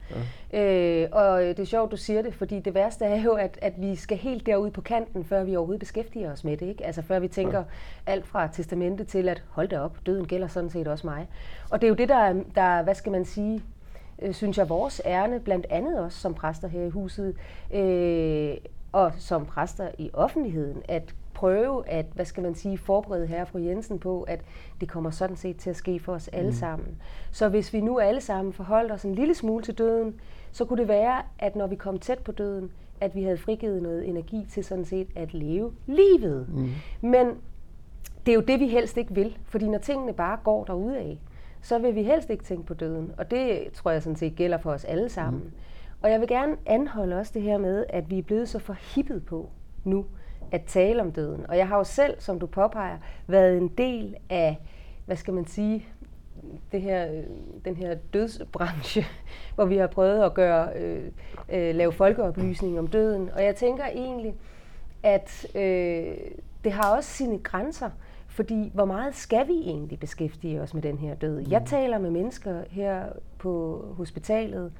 Ja. 0.52 1.02
Øh, 1.02 1.08
og 1.12 1.40
det 1.40 1.58
er 1.58 1.64
sjovt, 1.64 1.90
du 1.90 1.96
siger 1.96 2.22
det, 2.22 2.34
fordi 2.34 2.60
det 2.60 2.74
værste 2.74 3.04
er 3.04 3.22
jo, 3.22 3.32
at, 3.32 3.58
at 3.62 3.72
vi 3.78 3.96
skal 3.96 4.18
helt 4.18 4.46
derud 4.46 4.70
på 4.70 4.80
kanten, 4.80 5.24
før 5.24 5.44
vi 5.44 5.56
overhovedet 5.56 5.80
beskæftiger 5.80 6.32
os 6.32 6.44
med 6.44 6.56
det. 6.56 6.66
Ikke? 6.66 6.86
Altså 6.86 7.02
før 7.02 7.18
vi 7.18 7.28
tænker 7.28 7.58
ja. 7.58 7.64
alt 8.06 8.26
fra 8.26 8.46
testamente 8.46 9.04
til, 9.04 9.28
at 9.28 9.42
hold 9.48 9.68
da 9.68 9.80
op, 9.80 9.98
døden 10.06 10.26
gælder 10.26 10.48
sådan 10.48 10.70
set 10.70 10.88
også 10.88 11.06
mig. 11.06 11.28
Og 11.70 11.80
det 11.80 11.86
er 11.86 11.88
jo 11.88 11.94
det, 11.94 12.08
der, 12.08 12.42
der 12.54 12.82
hvad 12.82 12.94
skal 12.94 13.12
man 13.12 13.24
sige, 13.24 13.62
øh, 14.22 14.34
synes 14.34 14.58
jeg, 14.58 14.68
vores 14.68 15.02
ærne, 15.04 15.40
blandt 15.40 15.66
andet 15.70 16.00
også 16.00 16.18
som 16.18 16.34
præster 16.34 16.68
her 16.68 16.82
i 16.82 16.90
huset, 16.90 17.36
øh, 17.74 18.56
og 18.92 19.12
som 19.18 19.46
præster 19.46 19.88
i 19.98 20.10
offentligheden, 20.12 20.82
at 20.88 21.14
prøve 21.36 21.88
at, 21.88 22.06
hvad 22.14 22.24
skal 22.24 22.42
man 22.42 22.54
sige, 22.54 22.78
forberede 22.78 23.26
herre 23.26 23.46
fru 23.46 23.58
Jensen 23.58 23.98
på, 23.98 24.22
at 24.22 24.40
det 24.80 24.88
kommer 24.88 25.10
sådan 25.10 25.36
set 25.36 25.56
til 25.56 25.70
at 25.70 25.76
ske 25.76 26.00
for 26.00 26.14
os 26.14 26.28
alle 26.28 26.50
mm. 26.50 26.56
sammen. 26.56 26.96
Så 27.30 27.48
hvis 27.48 27.72
vi 27.72 27.80
nu 27.80 27.98
alle 27.98 28.20
sammen 28.20 28.52
forholdt 28.52 28.92
os 28.92 29.04
en 29.04 29.14
lille 29.14 29.34
smule 29.34 29.64
til 29.64 29.78
døden, 29.78 30.20
så 30.52 30.64
kunne 30.64 30.80
det 30.80 30.88
være, 30.88 31.22
at 31.38 31.56
når 31.56 31.66
vi 31.66 31.76
kom 31.76 31.98
tæt 31.98 32.18
på 32.18 32.32
døden, 32.32 32.70
at 33.00 33.14
vi 33.14 33.22
havde 33.22 33.38
frigivet 33.38 33.82
noget 33.82 34.08
energi 34.08 34.46
til 34.50 34.64
sådan 34.64 34.84
set 34.84 35.08
at 35.16 35.34
leve 35.34 35.72
livet. 35.86 36.46
Mm. 36.48 36.68
Men 37.00 37.26
det 38.26 38.32
er 38.32 38.36
jo 38.36 38.40
det, 38.40 38.60
vi 38.60 38.68
helst 38.68 38.96
ikke 38.96 39.14
vil, 39.14 39.38
fordi 39.44 39.68
når 39.68 39.78
tingene 39.78 40.12
bare 40.12 40.38
går 40.44 40.64
derude 40.64 40.98
af, 40.98 41.18
så 41.62 41.78
vil 41.78 41.94
vi 41.94 42.02
helst 42.02 42.30
ikke 42.30 42.44
tænke 42.44 42.66
på 42.66 42.74
døden. 42.74 43.12
Og 43.18 43.30
det 43.30 43.68
tror 43.72 43.90
jeg 43.90 44.02
sådan 44.02 44.16
set 44.16 44.36
gælder 44.36 44.58
for 44.58 44.72
os 44.72 44.84
alle 44.84 45.08
sammen. 45.08 45.42
Mm. 45.42 45.50
Og 46.02 46.10
jeg 46.10 46.20
vil 46.20 46.28
gerne 46.28 46.56
anholde 46.66 47.18
også 47.18 47.32
det 47.34 47.42
her 47.42 47.58
med, 47.58 47.84
at 47.88 48.10
vi 48.10 48.18
er 48.18 48.22
blevet 48.22 48.48
så 48.48 48.58
forhippet 48.58 49.26
på 49.26 49.50
nu, 49.84 50.04
at 50.52 50.62
tale 50.64 51.02
om 51.02 51.12
døden. 51.12 51.46
Og 51.48 51.56
jeg 51.56 51.68
har 51.68 51.76
jo 51.76 51.84
selv, 51.84 52.20
som 52.20 52.38
du 52.38 52.46
påpeger, 52.46 52.98
været 53.26 53.58
en 53.58 53.68
del 53.68 54.16
af, 54.30 54.58
hvad 55.06 55.16
skal 55.16 55.34
man 55.34 55.46
sige, 55.46 55.86
det 56.72 56.82
her, 56.82 57.12
øh, 57.12 57.24
den 57.64 57.76
her 57.76 57.94
dødsbranche, 57.94 59.04
hvor 59.54 59.64
vi 59.64 59.76
har 59.76 59.86
prøvet 59.86 60.24
at 60.24 60.34
gøre, 60.34 60.68
øh, 60.76 61.10
øh, 61.48 61.74
lave 61.74 61.92
folkeoplysning 61.92 62.78
om 62.78 62.86
døden. 62.86 63.30
Og 63.30 63.44
jeg 63.44 63.56
tænker 63.56 63.86
egentlig, 63.86 64.34
at 65.02 65.46
øh, 65.54 66.16
det 66.64 66.72
har 66.72 66.96
også 66.96 67.10
sine 67.10 67.38
grænser, 67.38 67.90
fordi 68.28 68.70
hvor 68.74 68.84
meget 68.84 69.14
skal 69.14 69.48
vi 69.48 69.52
egentlig 69.52 70.00
beskæftige 70.00 70.62
os 70.62 70.74
med 70.74 70.82
den 70.82 70.98
her 70.98 71.14
død? 71.14 71.48
Jeg 71.48 71.60
mm. 71.60 71.66
taler 71.66 71.98
med 71.98 72.10
mennesker 72.10 72.62
her 72.70 73.04
på 73.38 73.84
hospitalet, 73.96 74.72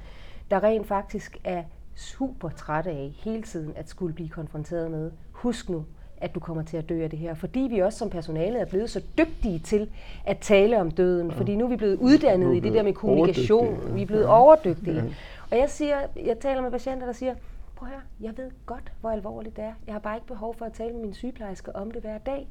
der 0.50 0.62
rent 0.64 0.86
faktisk 0.86 1.38
er 1.44 1.62
super 1.96 2.48
trætte 2.48 2.90
af 2.90 3.12
hele 3.16 3.42
tiden 3.42 3.72
at 3.76 3.88
skulle 3.88 4.14
blive 4.14 4.28
konfronteret 4.28 4.90
med, 4.90 5.10
husk 5.32 5.68
nu, 5.68 5.84
at 6.16 6.34
du 6.34 6.40
kommer 6.40 6.62
til 6.62 6.76
at 6.76 6.88
dø 6.88 7.02
af 7.02 7.10
det 7.10 7.18
her. 7.18 7.34
Fordi 7.34 7.60
vi 7.60 7.78
også 7.78 7.98
som 7.98 8.10
personale 8.10 8.58
er 8.58 8.64
blevet 8.64 8.90
så 8.90 9.02
dygtige 9.18 9.58
til 9.58 9.90
at 10.24 10.38
tale 10.38 10.80
om 10.80 10.90
døden. 10.90 11.30
Ja. 11.30 11.36
Fordi 11.36 11.56
nu 11.56 11.64
er 11.64 11.68
vi 11.68 11.76
blevet 11.76 11.98
uddannet 12.00 12.56
i 12.56 12.60
det 12.60 12.72
der 12.72 12.82
med 12.82 12.92
kommunikation. 12.92 13.80
Ja. 13.86 13.92
Vi 13.92 14.02
er 14.02 14.06
blevet 14.06 14.22
ja. 14.22 14.40
overdygtige. 14.40 14.96
Ja. 14.96 15.02
Og 15.50 15.58
jeg, 15.58 15.70
siger, 15.70 15.96
jeg 16.24 16.38
taler 16.38 16.62
med 16.62 16.70
patienter, 16.70 17.06
der 17.06 17.12
siger, 17.12 17.34
prøv 17.76 17.88
her, 17.88 18.00
jeg 18.20 18.38
ved 18.38 18.50
godt, 18.66 18.92
hvor 19.00 19.10
alvorligt 19.10 19.56
det 19.56 19.64
er. 19.64 19.72
Jeg 19.86 19.94
har 19.94 20.00
bare 20.00 20.16
ikke 20.16 20.26
behov 20.26 20.54
for 20.54 20.64
at 20.64 20.72
tale 20.72 20.92
med 20.92 21.00
min 21.02 21.14
sygeplejerske 21.14 21.76
om 21.76 21.90
det 21.90 22.02
hver 22.02 22.18
dag. 22.18 22.48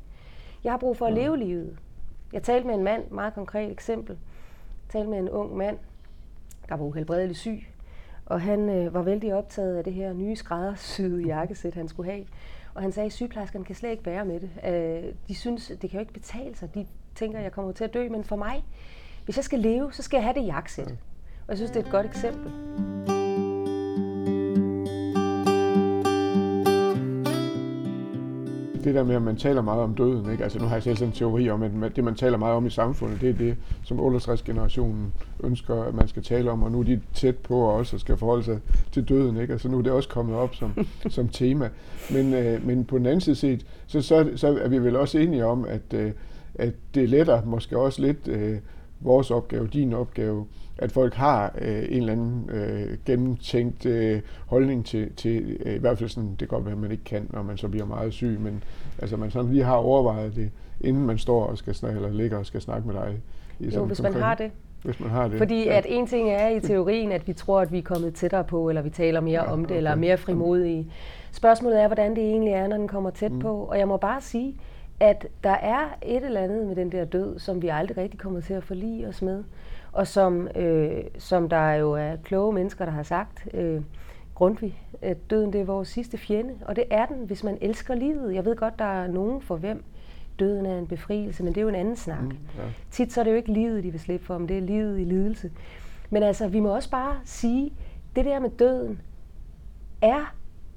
Jeg 0.64 0.72
har 0.72 0.78
brug 0.78 0.98
for 0.98 1.06
at 1.06 1.16
ja. 1.16 1.22
leve 1.22 1.38
livet. 1.38 1.78
Jeg 2.34 2.44
talte 2.44 2.68
med 2.68 2.76
en 2.76 2.84
mand, 2.84 3.12
meget 3.12 3.34
konkret 3.34 3.72
eksempel. 3.72 4.18
Jeg 4.86 4.92
talte 4.92 5.10
med 5.10 5.20
en 5.20 5.30
ung 5.30 5.58
mand, 5.58 5.78
der 6.70 6.76
var 6.76 6.86
uhelbredelig 6.86 7.36
syg. 7.36 7.68
Og 8.26 8.42
han 8.42 8.70
øh, 8.70 8.94
var 8.94 9.02
vældig 9.02 9.34
optaget 9.34 9.78
af 9.78 9.84
det 9.84 9.94
her 9.94 10.14
nye 10.14 10.36
skræddersyede 10.36 11.26
jakkesæt, 11.26 11.74
han 11.74 11.88
skulle 11.88 12.12
have. 12.12 12.26
Og 12.74 12.82
han 12.82 12.92
sagde, 12.92 13.06
at 13.06 13.14
sygeplejerskerne 13.14 13.66
kan 13.66 13.76
slet 13.76 13.92
ikke 13.92 14.04
bære 14.04 14.26
med 14.26 14.40
det. 14.40 14.50
Øh, 14.68 15.14
de 15.28 15.36
synes, 15.36 15.68
det 15.68 15.90
kan 15.90 15.92
jo 15.92 16.00
ikke 16.00 16.14
betale 16.14 16.56
sig. 16.56 16.76
De 16.76 16.86
tænker, 17.16 17.38
at 17.38 17.44
jeg 17.44 17.52
kommer 17.52 17.72
til 17.72 17.84
at 17.84 17.94
dø. 17.94 18.10
Men 18.10 18.24
for 18.24 18.36
mig, 18.36 18.64
hvis 19.26 19.38
jeg 19.38 19.44
skal 19.44 19.60
leve, 19.60 19.94
så 19.94 20.04
skal 20.04 20.18
jeg 20.18 20.24
have 20.24 20.34
det 20.34 20.46
jakkesæt. 20.46 20.88
Og 20.88 21.50
jeg 21.50 21.58
synes, 21.58 21.72
det 21.72 21.82
er 21.82 21.86
et 21.86 21.92
godt 21.92 22.06
eksempel. 22.06 22.52
Det 28.86 28.96
der 28.96 29.04
med, 29.04 29.16
at 29.16 29.22
man 29.22 29.36
taler 29.36 29.62
meget 29.62 29.82
om 29.82 29.96
døden, 29.96 30.32
ikke? 30.32 30.44
Altså 30.44 30.60
nu 30.60 30.66
har 30.66 30.76
jeg 30.76 30.84
selv 30.84 30.96
sådan 30.96 31.10
en 31.10 31.16
teori 31.16 31.50
om, 31.50 31.64
at 31.64 31.96
det, 31.96 32.04
man 32.04 32.16
taler 32.16 32.38
meget 32.38 32.56
om 32.56 32.66
i 32.66 32.70
samfundet, 32.70 33.22
det 33.22 33.30
er 33.30 33.34
det, 33.34 33.56
som 33.84 34.00
68-generationen 34.00 35.14
ønsker, 35.44 35.84
at 35.84 35.94
man 35.94 36.08
skal 36.08 36.24
tale 36.24 36.52
om, 36.52 36.64
og 36.64 36.72
nu 36.72 36.80
er 36.80 36.84
de 36.84 37.02
tæt 37.14 37.36
på 37.36 37.60
også 37.60 37.96
og 37.96 38.00
skal 38.00 38.18
forholde 38.18 38.44
sig 38.44 38.60
til 38.92 39.10
døden, 39.10 39.38
ikke? 39.38 39.54
Altså 39.54 39.70
nu 39.70 39.78
er 39.78 39.82
det 39.82 39.92
også 39.92 40.10
kommet 40.10 40.36
op 40.36 40.56
som, 40.56 40.86
som 41.10 41.28
tema. 41.28 41.70
Men, 42.12 42.34
øh, 42.34 42.66
men 42.66 42.86
på 42.86 42.98
den 42.98 43.06
anden 43.06 43.22
side 43.22 43.36
set, 43.36 43.66
så, 43.88 44.02
så, 44.02 44.30
så 44.36 44.58
er 44.62 44.68
vi 44.68 44.78
vel 44.78 44.96
også 44.96 45.18
enige 45.18 45.46
om, 45.46 45.66
at, 45.66 45.94
øh, 45.94 46.12
at 46.56 46.74
det 46.96 47.10
letter 47.10 47.46
måske 47.46 47.78
også 47.78 48.02
lidt 48.02 48.28
øh, 48.28 48.58
vores 49.00 49.32
opgave, 49.32 49.68
din 49.68 49.94
opgave, 49.94 50.46
at 50.78 50.92
folk 50.92 51.14
har 51.14 51.56
øh, 51.62 51.78
en 51.78 51.98
eller 51.98 52.12
anden 52.12 52.50
øh, 52.50 52.98
gennemtænkt 53.06 53.86
øh, 53.86 54.22
holdning 54.48 54.86
til, 54.86 55.14
til 55.14 55.58
øh, 55.66 55.76
i 55.76 55.78
hvert 55.78 55.98
fald 55.98 56.10
sådan, 56.10 56.30
det 56.30 56.38
kan 56.38 56.48
godt 56.48 56.66
være, 56.66 56.74
at 56.74 56.80
man 56.80 56.92
ikke 56.92 57.04
kan, 57.04 57.28
når 57.30 57.44
man 57.44 57.58
så 57.58 57.68
bliver 57.68 57.86
meget 57.86 58.14
syg, 58.14 58.38
men 58.40 58.64
altså 59.00 59.18
man 59.18 59.32
sådan 59.32 59.52
lige 59.52 59.64
har 59.64 59.76
overvejet 59.76 60.36
det, 60.36 60.52
inden 60.82 61.06
man 61.06 61.18
står 61.18 61.46
og 61.46 61.58
skal 61.58 61.76
snakke, 61.76 61.96
eller 61.96 62.14
ligger 62.14 62.38
og 62.38 62.46
skal 62.46 62.62
snakke 62.62 62.88
med 62.88 62.96
dig. 62.96 63.20
I 63.60 63.76
jo, 63.76 63.86
hvis 63.86 64.02
man 64.02 64.14
har 64.14 64.36
det. 64.36 64.52
Hvis 64.84 65.00
man 65.00 65.10
har 65.10 65.28
det. 65.28 65.38
Fordi 65.38 65.64
ja. 65.64 65.78
at 65.78 65.86
en 65.90 66.08
ting 66.08 66.30
er 66.30 66.50
i 66.50 66.60
teorien, 66.60 67.12
at 67.12 67.28
vi 67.28 67.34
tror, 67.34 67.62
at 67.62 67.72
vi 67.72 67.78
er 67.78 67.82
kommet 67.82 68.14
tættere 68.14 68.44
på, 68.44 68.70
eller 68.70 68.82
vi 68.82 68.90
taler 68.90 69.22
mere 69.22 69.44
ja, 69.44 69.52
om 69.52 69.60
det, 69.60 69.66
okay. 69.66 69.78
eller 69.78 69.92
er 69.92 69.96
mere 69.96 70.18
frimodige. 70.18 70.92
Spørgsmålet 71.32 71.82
er, 71.82 71.88
hvordan 71.88 72.16
det 72.16 72.24
egentlig 72.24 72.54
er, 72.54 72.68
når 72.68 72.78
den 72.78 72.88
kommer 72.88 73.10
tæt 73.10 73.32
mm. 73.32 73.40
på. 73.40 73.58
Og 73.58 73.80
jeg 73.80 73.88
må 73.88 73.98
bare 73.98 74.22
sige, 74.22 74.56
at 75.00 75.28
der 75.44 75.50
er 75.50 75.98
et 76.02 76.26
eller 76.26 76.42
andet 76.42 76.68
med 76.68 76.76
den 76.76 76.92
der 76.92 77.06
død, 77.06 77.40
som 77.40 77.62
vi 77.62 77.68
aldrig 77.68 77.98
rigtig 77.98 78.20
kommer 78.20 78.42
til 78.42 78.54
at 78.54 78.64
forlige 78.64 79.08
os 79.08 79.22
med 79.22 79.44
og 79.96 80.08
som, 80.08 80.48
øh, 80.56 81.04
som 81.18 81.50
der 81.50 81.72
jo 81.72 81.92
er 81.92 82.16
kloge 82.24 82.54
mennesker, 82.54 82.86
der 82.86 82.92
har 82.92 83.04
sagt, 83.04 83.48
øh, 83.54 83.82
Grundtvig, 84.36 84.82
at 85.02 85.30
døden 85.30 85.54
det 85.54 85.62
er 85.62 85.66
vores 85.66 85.88
sidste 85.88 86.18
fjende, 86.18 86.54
og 86.62 86.76
det 86.76 86.84
er 86.90 87.06
den, 87.06 87.26
hvis 87.26 87.44
man 87.44 87.58
elsker 87.62 87.96
livet. 87.96 88.34
Jeg 88.36 88.46
ved 88.46 88.56
godt, 88.56 88.80
der 88.80 88.86
er 88.86 89.08
nogen 89.08 89.42
for 89.42 89.56
hvem 89.56 89.84
døden 90.40 90.66
er 90.66 90.78
en 90.78 90.88
befrielse, 90.88 91.44
men 91.44 91.54
det 91.54 91.58
er 91.58 91.62
jo 91.62 91.70
en 91.70 91.76
anden 91.76 91.96
snak. 91.96 92.24
Mm, 92.24 92.38
ja. 92.58 92.64
Tit 92.92 93.14
så 93.14 93.20
er 93.20 93.24
det 93.24 93.32
jo 93.32 93.36
ikke 93.36 93.54
livet, 93.54 93.84
de 93.84 93.92
vil 93.92 94.00
slippe 94.00 94.26
for, 94.26 94.38
men 94.38 94.50
det 94.50 94.58
er 94.58 94.62
livet 94.62 95.00
i 95.00 95.04
lidelse. 95.04 95.52
Men 96.10 96.24
altså, 96.24 96.48
vi 96.48 96.60
må 96.60 96.76
også 96.76 96.90
bare 96.90 97.16
sige, 97.26 97.74
det 98.16 98.26
der 98.26 98.40
med 98.40 98.50
døden 98.50 99.02
er 100.02 100.36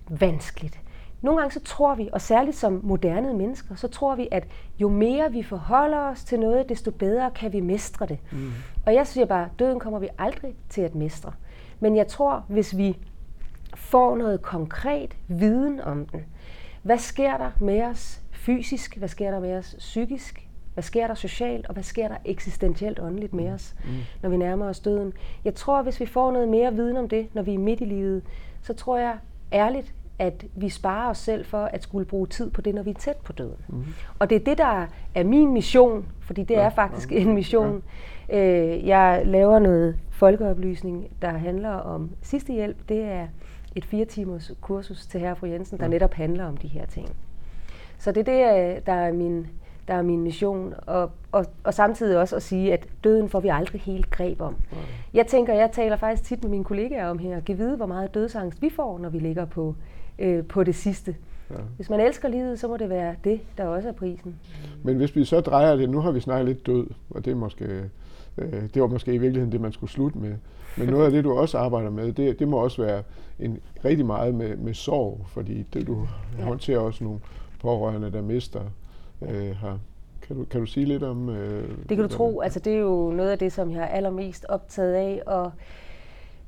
vanskeligt. 0.08 0.80
Nogle 1.22 1.40
gange 1.40 1.52
så 1.52 1.60
tror 1.60 1.94
vi, 1.94 2.08
og 2.12 2.20
særligt 2.20 2.56
som 2.56 2.80
moderne 2.82 3.34
mennesker, 3.34 3.74
så 3.74 3.88
tror 3.88 4.14
vi, 4.14 4.28
at 4.30 4.46
jo 4.78 4.88
mere 4.88 5.32
vi 5.32 5.42
forholder 5.42 5.98
os 5.98 6.24
til 6.24 6.40
noget, 6.40 6.68
desto 6.68 6.90
bedre 6.90 7.30
kan 7.30 7.52
vi 7.52 7.60
mestre 7.60 8.06
det. 8.06 8.18
Mm. 8.32 8.52
Og 8.86 8.94
jeg 8.94 9.06
siger 9.06 9.26
bare, 9.26 9.48
døden 9.58 9.80
kommer 9.80 9.98
vi 9.98 10.08
aldrig 10.18 10.54
til 10.68 10.80
at 10.80 10.94
mestre. 10.94 11.32
Men 11.80 11.96
jeg 11.96 12.06
tror, 12.06 12.44
hvis 12.48 12.76
vi 12.76 12.98
får 13.74 14.16
noget 14.16 14.42
konkret 14.42 15.16
viden 15.28 15.80
om 15.80 16.06
den, 16.06 16.24
hvad 16.82 16.98
sker 16.98 17.36
der 17.36 17.50
med 17.60 17.82
os 17.82 18.22
fysisk, 18.30 18.96
hvad 18.96 19.08
sker 19.08 19.30
der 19.30 19.40
med 19.40 19.56
os 19.56 19.76
psykisk, 19.78 20.48
hvad 20.74 20.82
sker 20.82 21.06
der 21.06 21.14
socialt, 21.14 21.66
og 21.66 21.72
hvad 21.72 21.82
sker 21.82 22.08
der 22.08 22.16
eksistentielt 22.24 23.00
åndeligt 23.00 23.32
med 23.32 23.52
os, 23.52 23.74
mm. 23.84 23.90
når 24.22 24.30
vi 24.30 24.36
nærmer 24.36 24.66
os 24.66 24.80
døden. 24.80 25.12
Jeg 25.44 25.54
tror, 25.54 25.82
hvis 25.82 26.00
vi 26.00 26.06
får 26.06 26.32
noget 26.32 26.48
mere 26.48 26.74
viden 26.74 26.96
om 26.96 27.08
det, 27.08 27.34
når 27.34 27.42
vi 27.42 27.54
er 27.54 27.58
midt 27.58 27.80
i 27.80 27.84
livet, 27.84 28.22
så 28.62 28.74
tror 28.74 28.98
jeg 28.98 29.18
ærligt, 29.52 29.94
at 30.18 30.44
vi 30.54 30.68
sparer 30.68 31.10
os 31.10 31.18
selv 31.18 31.44
for 31.44 31.64
at 31.64 31.82
skulle 31.82 32.04
bruge 32.04 32.26
tid 32.26 32.50
på 32.50 32.60
det, 32.60 32.74
når 32.74 32.82
vi 32.82 32.90
er 32.90 32.94
tæt 32.94 33.16
på 33.16 33.32
døden. 33.32 33.64
Mm. 33.68 33.84
Og 34.18 34.30
det 34.30 34.36
er 34.36 34.44
det, 34.44 34.58
der 34.58 34.86
er 35.14 35.24
min 35.24 35.52
mission, 35.52 36.06
fordi 36.20 36.42
det 36.42 36.54
ja, 36.54 36.60
er 36.60 36.70
faktisk 36.70 37.12
ja, 37.12 37.16
en 37.16 37.34
mission. 37.34 37.82
Ja. 38.28 38.38
Øh, 38.38 38.86
jeg 38.86 39.22
laver 39.24 39.58
noget 39.58 39.96
folkeoplysning, 40.10 41.08
der 41.22 41.30
handler 41.30 41.70
om 41.70 42.10
sidste 42.22 42.52
hjælp. 42.52 42.76
Det 42.88 43.02
er 43.04 43.26
et 43.76 43.84
fire 43.84 44.04
timers 44.04 44.52
kursus 44.60 45.06
til 45.06 45.20
herre 45.20 45.36
fru 45.36 45.46
Jensen, 45.46 45.78
der 45.78 45.84
ja. 45.84 45.90
netop 45.90 46.14
handler 46.14 46.44
om 46.44 46.56
de 46.56 46.68
her 46.68 46.86
ting. 46.86 47.08
Så 47.98 48.12
det 48.12 48.28
er 48.28 48.72
det, 48.74 48.86
der 48.86 48.92
er 48.92 49.12
min, 49.12 49.46
der 49.88 49.94
er 49.94 50.02
min 50.02 50.22
mission, 50.22 50.74
og, 50.86 51.10
og, 51.32 51.46
og 51.64 51.74
samtidig 51.74 52.18
også 52.18 52.36
at 52.36 52.42
sige, 52.42 52.72
at 52.72 52.86
døden 53.04 53.28
får 53.28 53.40
vi 53.40 53.48
aldrig 53.48 53.80
helt 53.80 54.10
greb 54.10 54.40
om. 54.40 54.56
Jeg 55.14 55.26
tænker, 55.26 55.54
jeg 55.54 55.70
taler 55.72 55.96
faktisk 55.96 56.24
tit 56.24 56.42
med 56.42 56.50
mine 56.50 56.64
kollegaer 56.64 57.08
om 57.08 57.18
her, 57.18 57.40
giv 57.40 57.58
vide, 57.58 57.76
hvor 57.76 57.86
meget 57.86 58.14
dødsangst 58.14 58.62
vi 58.62 58.70
får, 58.70 58.98
når 58.98 59.08
vi 59.08 59.18
ligger 59.18 59.44
på 59.44 59.74
øh, 60.18 60.44
på 60.44 60.64
det 60.64 60.74
sidste. 60.74 61.16
Ja. 61.50 61.56
Hvis 61.76 61.90
man 61.90 62.00
elsker 62.00 62.28
livet, 62.28 62.60
så 62.60 62.68
må 62.68 62.76
det 62.76 62.88
være 62.88 63.14
det, 63.24 63.40
der 63.58 63.64
også 63.64 63.88
er 63.88 63.92
prisen. 63.92 64.34
Men 64.82 64.96
hvis 64.96 65.16
vi 65.16 65.24
så 65.24 65.40
drejer 65.40 65.76
det, 65.76 65.90
nu 65.90 66.00
har 66.00 66.10
vi 66.10 66.20
snakket 66.20 66.46
lidt 66.46 66.66
død, 66.66 66.86
og 67.10 67.24
det 67.24 67.30
er 67.30 67.34
måske, 67.34 67.90
øh, 68.38 68.62
det 68.74 68.82
var 68.82 68.88
måske 68.88 69.14
i 69.14 69.18
virkeligheden 69.18 69.52
det, 69.52 69.60
man 69.60 69.72
skulle 69.72 69.90
slutte 69.90 70.18
med. 70.18 70.34
Men 70.76 70.88
noget 70.88 71.04
af 71.04 71.10
det, 71.10 71.24
du 71.24 71.32
også 71.32 71.58
arbejder 71.58 71.90
med, 71.90 72.12
det, 72.12 72.38
det 72.38 72.48
må 72.48 72.56
også 72.56 72.82
være 72.82 73.02
en, 73.38 73.58
rigtig 73.84 74.06
meget 74.06 74.34
med, 74.34 74.56
med 74.56 74.74
sorg, 74.74 75.20
fordi 75.28 75.62
det, 75.62 75.86
du 75.86 76.08
ja. 76.38 76.44
håndterer 76.44 76.78
også 76.78 77.04
nogle 77.04 77.20
pårørende, 77.60 78.12
der 78.12 78.22
mister 78.22 78.60
øh, 79.22 79.56
har. 79.56 79.78
Kan 80.22 80.36
du, 80.36 80.44
kan 80.44 80.60
du 80.60 80.66
sige 80.66 80.86
lidt 80.86 81.02
om... 81.02 81.28
Øh, 81.28 81.68
det 81.88 81.96
kan 81.96 82.08
du 82.08 82.08
tro. 82.08 82.40
Altså, 82.40 82.60
det 82.60 82.72
er 82.72 82.78
jo 82.78 83.10
noget 83.10 83.30
af 83.30 83.38
det, 83.38 83.52
som 83.52 83.70
jeg 83.70 83.82
er 83.82 83.86
allermest 83.86 84.46
optaget 84.48 84.94
af, 84.94 85.22
og 85.26 85.52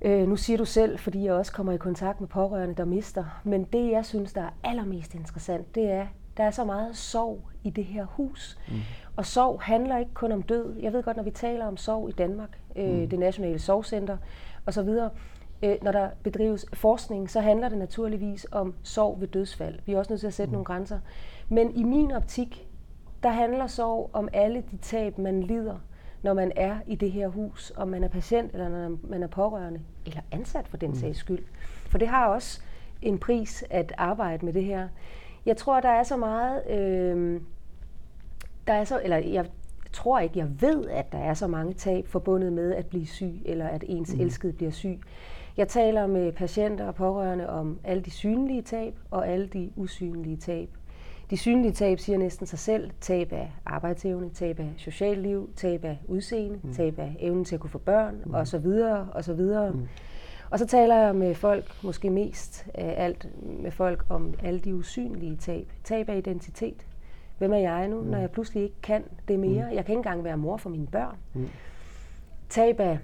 Øh, 0.02 0.28
nu 0.28 0.37
siger 0.37 0.57
du 0.57 0.64
selv, 0.64 0.99
fordi 0.99 1.25
jeg 1.25 1.33
også 1.33 1.52
kommer 1.52 1.73
i 1.73 1.76
kontakt 1.76 2.21
med 2.21 2.28
pårørende, 2.28 2.75
der 2.75 2.85
mister. 2.85 3.40
Men 3.45 3.64
det, 3.64 3.90
jeg 3.90 4.04
synes, 4.04 4.33
der 4.33 4.42
er 4.42 4.50
allermest 4.64 5.14
interessant, 5.14 5.75
det 5.75 5.90
er, 5.90 6.07
der 6.37 6.45
er 6.45 6.50
så 6.50 6.64
meget 6.64 6.97
sorg 6.97 7.40
i 7.64 7.71
det 7.71 7.85
her 7.85 8.04
hus. 8.04 8.59
Mm. 8.69 8.75
Og 9.16 9.26
sorg 9.26 9.62
handler 9.62 9.99
ikke 9.99 10.14
kun 10.14 10.33
om 10.33 10.42
død. 10.42 10.76
Jeg 10.80 10.92
ved 10.92 11.02
godt, 11.02 11.16
når 11.16 11.25
vi 11.25 11.30
taler 11.30 11.66
om 11.66 11.76
sorg 11.76 12.09
i 12.09 12.12
Danmark, 12.12 12.61
øh, 12.76 13.00
mm. 13.00 13.09
det 13.09 13.19
nationale 13.19 13.59
sorgcenter 13.59 14.16
osv., 14.66 14.88
øh, 15.62 15.76
når 15.83 15.92
der 15.92 16.09
bedrives 16.23 16.66
forskning, 16.73 17.30
så 17.30 17.40
handler 17.40 17.69
det 17.69 17.78
naturligvis 17.78 18.47
om 18.52 18.75
sorg 18.83 19.21
ved 19.21 19.28
dødsfald. 19.28 19.78
Vi 19.87 19.92
er 19.92 19.99
også 19.99 20.12
nødt 20.12 20.21
til 20.21 20.26
at 20.26 20.35
sætte 20.35 20.50
mm. 20.50 20.52
nogle 20.52 20.64
grænser. 20.64 20.99
Men 21.49 21.76
i 21.76 21.83
min 21.83 22.12
optik, 22.12 22.69
der 23.23 23.30
handler 23.30 23.66
sorg 23.66 24.11
om 24.12 24.28
alle 24.33 24.64
de 24.71 24.76
tab, 24.76 25.19
man 25.19 25.42
lider 25.42 25.76
når 26.23 26.35
man 26.35 26.52
er 26.57 26.76
i 26.87 26.95
det 26.95 27.12
her 27.12 27.28
hus, 27.28 27.73
om 27.76 27.88
man 27.88 28.04
er 28.04 28.09
patient, 28.09 28.52
eller 28.52 28.69
når 28.69 28.99
man 29.02 29.23
er 29.23 29.26
pårørende, 29.26 29.80
eller 30.07 30.21
ansat 30.33 30.69
for 30.69 30.76
den 30.76 30.90
mm. 30.90 30.97
sags 30.97 31.19
skyld. 31.19 31.45
For 31.88 31.99
det 31.99 32.09
har 32.09 32.26
også 32.26 32.61
en 33.02 33.19
pris 33.19 33.64
at 33.71 33.92
arbejde 33.99 34.45
med 34.45 34.52
det 34.52 34.64
her. 34.64 34.88
Jeg 35.47 35.57
tror, 35.57 35.80
der 35.80 35.88
er 35.88 36.02
så 36.02 36.16
meget... 36.16 36.71
Øh, 36.71 37.40
der 38.66 38.73
er 38.73 38.85
så, 38.85 39.00
eller 39.04 39.16
jeg 39.16 39.47
tror 39.92 40.19
ikke, 40.19 40.38
jeg 40.38 40.61
ved, 40.61 40.88
at 40.88 41.12
der 41.12 41.19
er 41.19 41.35
så 41.35 41.47
mange 41.47 41.75
tab 41.75 42.07
forbundet 42.07 42.52
med 42.52 42.75
at 42.75 42.87
blive 42.87 43.07
syg, 43.07 43.42
eller 43.45 43.69
at 43.69 43.85
ens 43.87 44.14
mm. 44.14 44.21
elskede 44.21 44.52
bliver 44.52 44.71
syg. 44.71 45.00
Jeg 45.57 45.69
taler 45.69 46.07
med 46.07 46.33
patienter 46.33 46.87
og 46.87 46.95
pårørende 46.95 47.49
om 47.49 47.78
alle 47.85 48.02
de 48.02 48.11
synlige 48.11 48.62
tab 48.62 48.95
og 49.11 49.28
alle 49.28 49.47
de 49.47 49.71
usynlige 49.76 50.37
tab. 50.37 50.69
De 51.30 51.37
synlige 51.37 51.72
tab 51.72 51.99
siger 51.99 52.18
næsten 52.18 52.46
sig 52.46 52.58
selv. 52.58 52.90
Tab 53.00 53.32
af 53.32 53.52
arbejdsevne, 53.66 54.30
tab 54.30 54.60
af 54.60 54.72
socialt 54.76 55.22
liv, 55.22 55.50
tab 55.56 55.84
af 55.84 55.99
udseende, 56.08 56.58
mm. 56.62 56.75
tab 56.75 56.99
af 56.99 57.16
evnen 57.18 57.44
til 57.44 57.54
at 57.54 57.60
kunne 57.60 57.70
få 57.70 57.78
børn, 57.78 58.22
mm. 58.25 58.34
og 58.34 58.46
så 58.46 58.58
videre, 58.58 59.08
og 59.12 59.25
så 59.25 59.34
videre. 59.34 59.70
Mm. 59.72 59.88
Og 60.50 60.58
så 60.58 60.66
taler 60.66 60.96
jeg 60.96 61.14
med 61.14 61.34
folk, 61.34 61.64
måske 61.82 62.10
mest 62.10 62.66
af 62.75 63.04
alt 63.04 63.28
med 63.62 63.70
folk 63.70 64.04
om 64.08 64.34
alle 64.42 64.60
de 64.60 64.75
usynlige 64.75 65.37
tab. 65.37 65.72
Tab 65.84 66.08
af 66.08 66.16
identitet. 66.16 66.87
Hvem 67.38 67.52
er 67.52 67.58
jeg 67.58 67.88
nu, 67.88 68.00
mm. 68.00 68.06
når 68.06 68.18
jeg 68.18 68.30
pludselig 68.30 68.62
ikke 68.62 68.80
kan 68.82 69.04
det 69.28 69.38
mere? 69.38 69.64
Mm. 69.70 69.76
Jeg 69.76 69.84
kan 69.84 69.92
ikke 69.92 69.92
engang 69.92 70.25
være 70.25 70.37
mor 70.37 70.56
for 70.56 70.70
mine 70.70 70.87
børn. 70.87 71.16
Mm. 71.34 71.49
Tab 72.49 72.80
af 72.80 72.99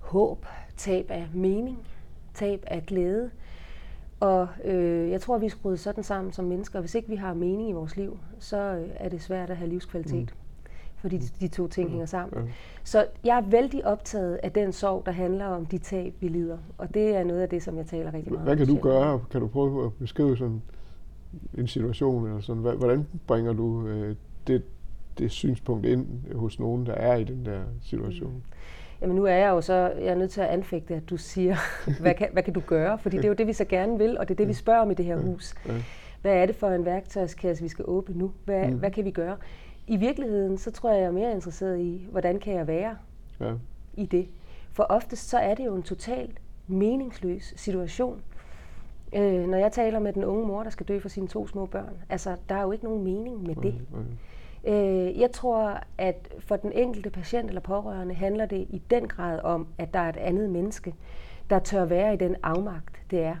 håb, 0.00 0.46
tab 0.76 1.10
af 1.10 1.26
mening, 1.34 1.78
tab 2.34 2.64
af 2.66 2.86
glæde. 2.86 3.30
Og 4.22 4.48
øh, 4.64 5.10
jeg 5.10 5.20
tror, 5.20 5.38
vi 5.38 5.46
er 5.46 5.50
skruet 5.50 5.80
sådan 5.80 6.04
sammen 6.04 6.32
som 6.32 6.44
mennesker. 6.44 6.80
Hvis 6.80 6.94
ikke 6.94 7.08
vi 7.08 7.16
har 7.16 7.34
mening 7.34 7.70
i 7.70 7.72
vores 7.72 7.96
liv, 7.96 8.18
så 8.38 8.56
øh, 8.56 8.88
er 8.94 9.08
det 9.08 9.22
svært 9.22 9.50
at 9.50 9.56
have 9.56 9.70
livskvalitet. 9.70 10.20
Mm. 10.20 10.68
Fordi 10.96 11.18
de, 11.18 11.28
de 11.40 11.48
to 11.48 11.68
ting 11.68 11.86
mm. 11.86 11.90
hænger 11.90 12.06
sammen. 12.06 12.44
Mm. 12.44 12.50
Så 12.84 13.06
jeg 13.24 13.36
er 13.36 13.40
vældig 13.40 13.86
optaget 13.86 14.40
af 14.42 14.52
den 14.52 14.72
sorg, 14.72 15.02
der 15.06 15.12
handler 15.12 15.46
om 15.46 15.66
de 15.66 15.78
tab, 15.78 16.14
vi 16.20 16.28
lider. 16.28 16.58
Og 16.78 16.94
det 16.94 17.16
er 17.16 17.24
noget 17.24 17.40
af 17.40 17.48
det, 17.48 17.62
som 17.62 17.76
jeg 17.76 17.86
taler 17.86 18.14
rigtig 18.14 18.32
meget 18.32 18.44
Hvad 18.44 18.56
kan 18.56 18.66
du 18.66 18.76
gøre? 18.76 19.20
Kan 19.30 19.40
du 19.40 19.46
prøve 19.46 19.86
at 19.86 19.92
beskrive 19.92 20.36
sådan 20.36 20.62
en 21.58 21.66
situation? 21.66 22.26
Eller 22.26 22.40
sådan? 22.40 22.62
Hvordan 22.62 23.06
bringer 23.26 23.52
du 23.52 23.86
øh, 23.86 24.16
det, 24.46 24.62
det 25.18 25.30
synspunkt 25.30 25.86
ind 25.86 26.06
hos 26.34 26.58
nogen, 26.58 26.86
der 26.86 26.94
er 26.94 27.16
i 27.16 27.24
den 27.24 27.46
der 27.46 27.60
situation? 27.82 28.32
Mm. 28.32 28.42
Jamen 29.02 29.16
nu 29.16 29.24
er 29.24 29.34
jeg 29.34 29.48
jo 29.48 29.60
så, 29.60 29.74
jeg 29.74 30.06
er 30.06 30.14
nødt 30.14 30.30
til 30.30 30.40
at 30.40 30.46
anfægte, 30.46 30.94
at 30.94 31.10
du 31.10 31.16
siger, 31.16 31.56
hvad 32.00 32.14
kan, 32.14 32.28
hvad 32.32 32.42
kan 32.42 32.52
du 32.52 32.60
gøre? 32.60 32.98
Fordi 32.98 33.16
det 33.16 33.24
er 33.24 33.28
jo 33.28 33.34
det, 33.34 33.46
vi 33.46 33.52
så 33.52 33.64
gerne 33.64 33.98
vil, 33.98 34.18
og 34.18 34.28
det 34.28 34.34
er 34.34 34.36
det, 34.36 34.48
vi 34.48 34.52
spørger 34.52 34.80
om 34.80 34.90
i 34.90 34.94
det 34.94 35.04
her 35.04 35.16
hus. 35.16 35.54
Hvad 36.22 36.34
er 36.34 36.46
det 36.46 36.56
for 36.56 36.68
en 36.68 36.84
værktøjskasse, 36.84 37.62
vi 37.62 37.68
skal 37.68 37.84
åbne 37.88 38.18
nu? 38.18 38.32
Hvad, 38.44 38.68
mm. 38.68 38.78
hvad 38.78 38.90
kan 38.90 39.04
vi 39.04 39.10
gøre? 39.10 39.36
I 39.86 39.96
virkeligheden, 39.96 40.58
så 40.58 40.70
tror 40.70 40.90
jeg, 40.90 41.00
jeg 41.00 41.06
er 41.06 41.10
mere 41.12 41.32
interesseret 41.32 41.80
i, 41.80 42.06
hvordan 42.10 42.38
kan 42.38 42.54
jeg 42.54 42.66
være 42.66 42.96
ja. 43.40 43.52
i 43.94 44.06
det? 44.06 44.28
For 44.72 44.82
oftest 44.82 45.28
så 45.28 45.38
er 45.38 45.54
det 45.54 45.66
jo 45.66 45.74
en 45.74 45.82
totalt 45.82 46.38
meningsløs 46.66 47.54
situation. 47.56 48.22
Øh, 49.14 49.48
når 49.48 49.58
jeg 49.58 49.72
taler 49.72 49.98
med 49.98 50.12
den 50.12 50.24
unge 50.24 50.46
mor, 50.46 50.62
der 50.62 50.70
skal 50.70 50.86
dø 50.86 50.98
for 50.98 51.08
sine 51.08 51.28
to 51.28 51.46
små 51.46 51.66
børn, 51.66 51.96
altså 52.08 52.36
der 52.48 52.54
er 52.54 52.62
jo 52.62 52.72
ikke 52.72 52.84
nogen 52.84 53.04
mening 53.04 53.46
med 53.46 53.54
det. 53.54 53.74
Mm. 53.90 54.04
Øh, 54.64 55.20
jeg 55.20 55.32
tror, 55.32 55.80
at 55.98 56.34
for 56.38 56.56
den 56.56 56.72
enkelte 56.72 57.10
patient 57.10 57.48
eller 57.48 57.60
pårørende 57.60 58.14
handler 58.14 58.46
det 58.46 58.66
i 58.70 58.82
den 58.90 59.08
grad 59.08 59.40
om, 59.40 59.66
at 59.78 59.94
der 59.94 60.00
er 60.00 60.08
et 60.08 60.16
andet 60.16 60.50
menneske, 60.50 60.94
der 61.50 61.58
tør 61.58 61.84
være 61.84 62.14
i 62.14 62.16
den 62.16 62.36
afmagt, 62.42 63.02
det 63.10 63.22
er. 63.22 63.36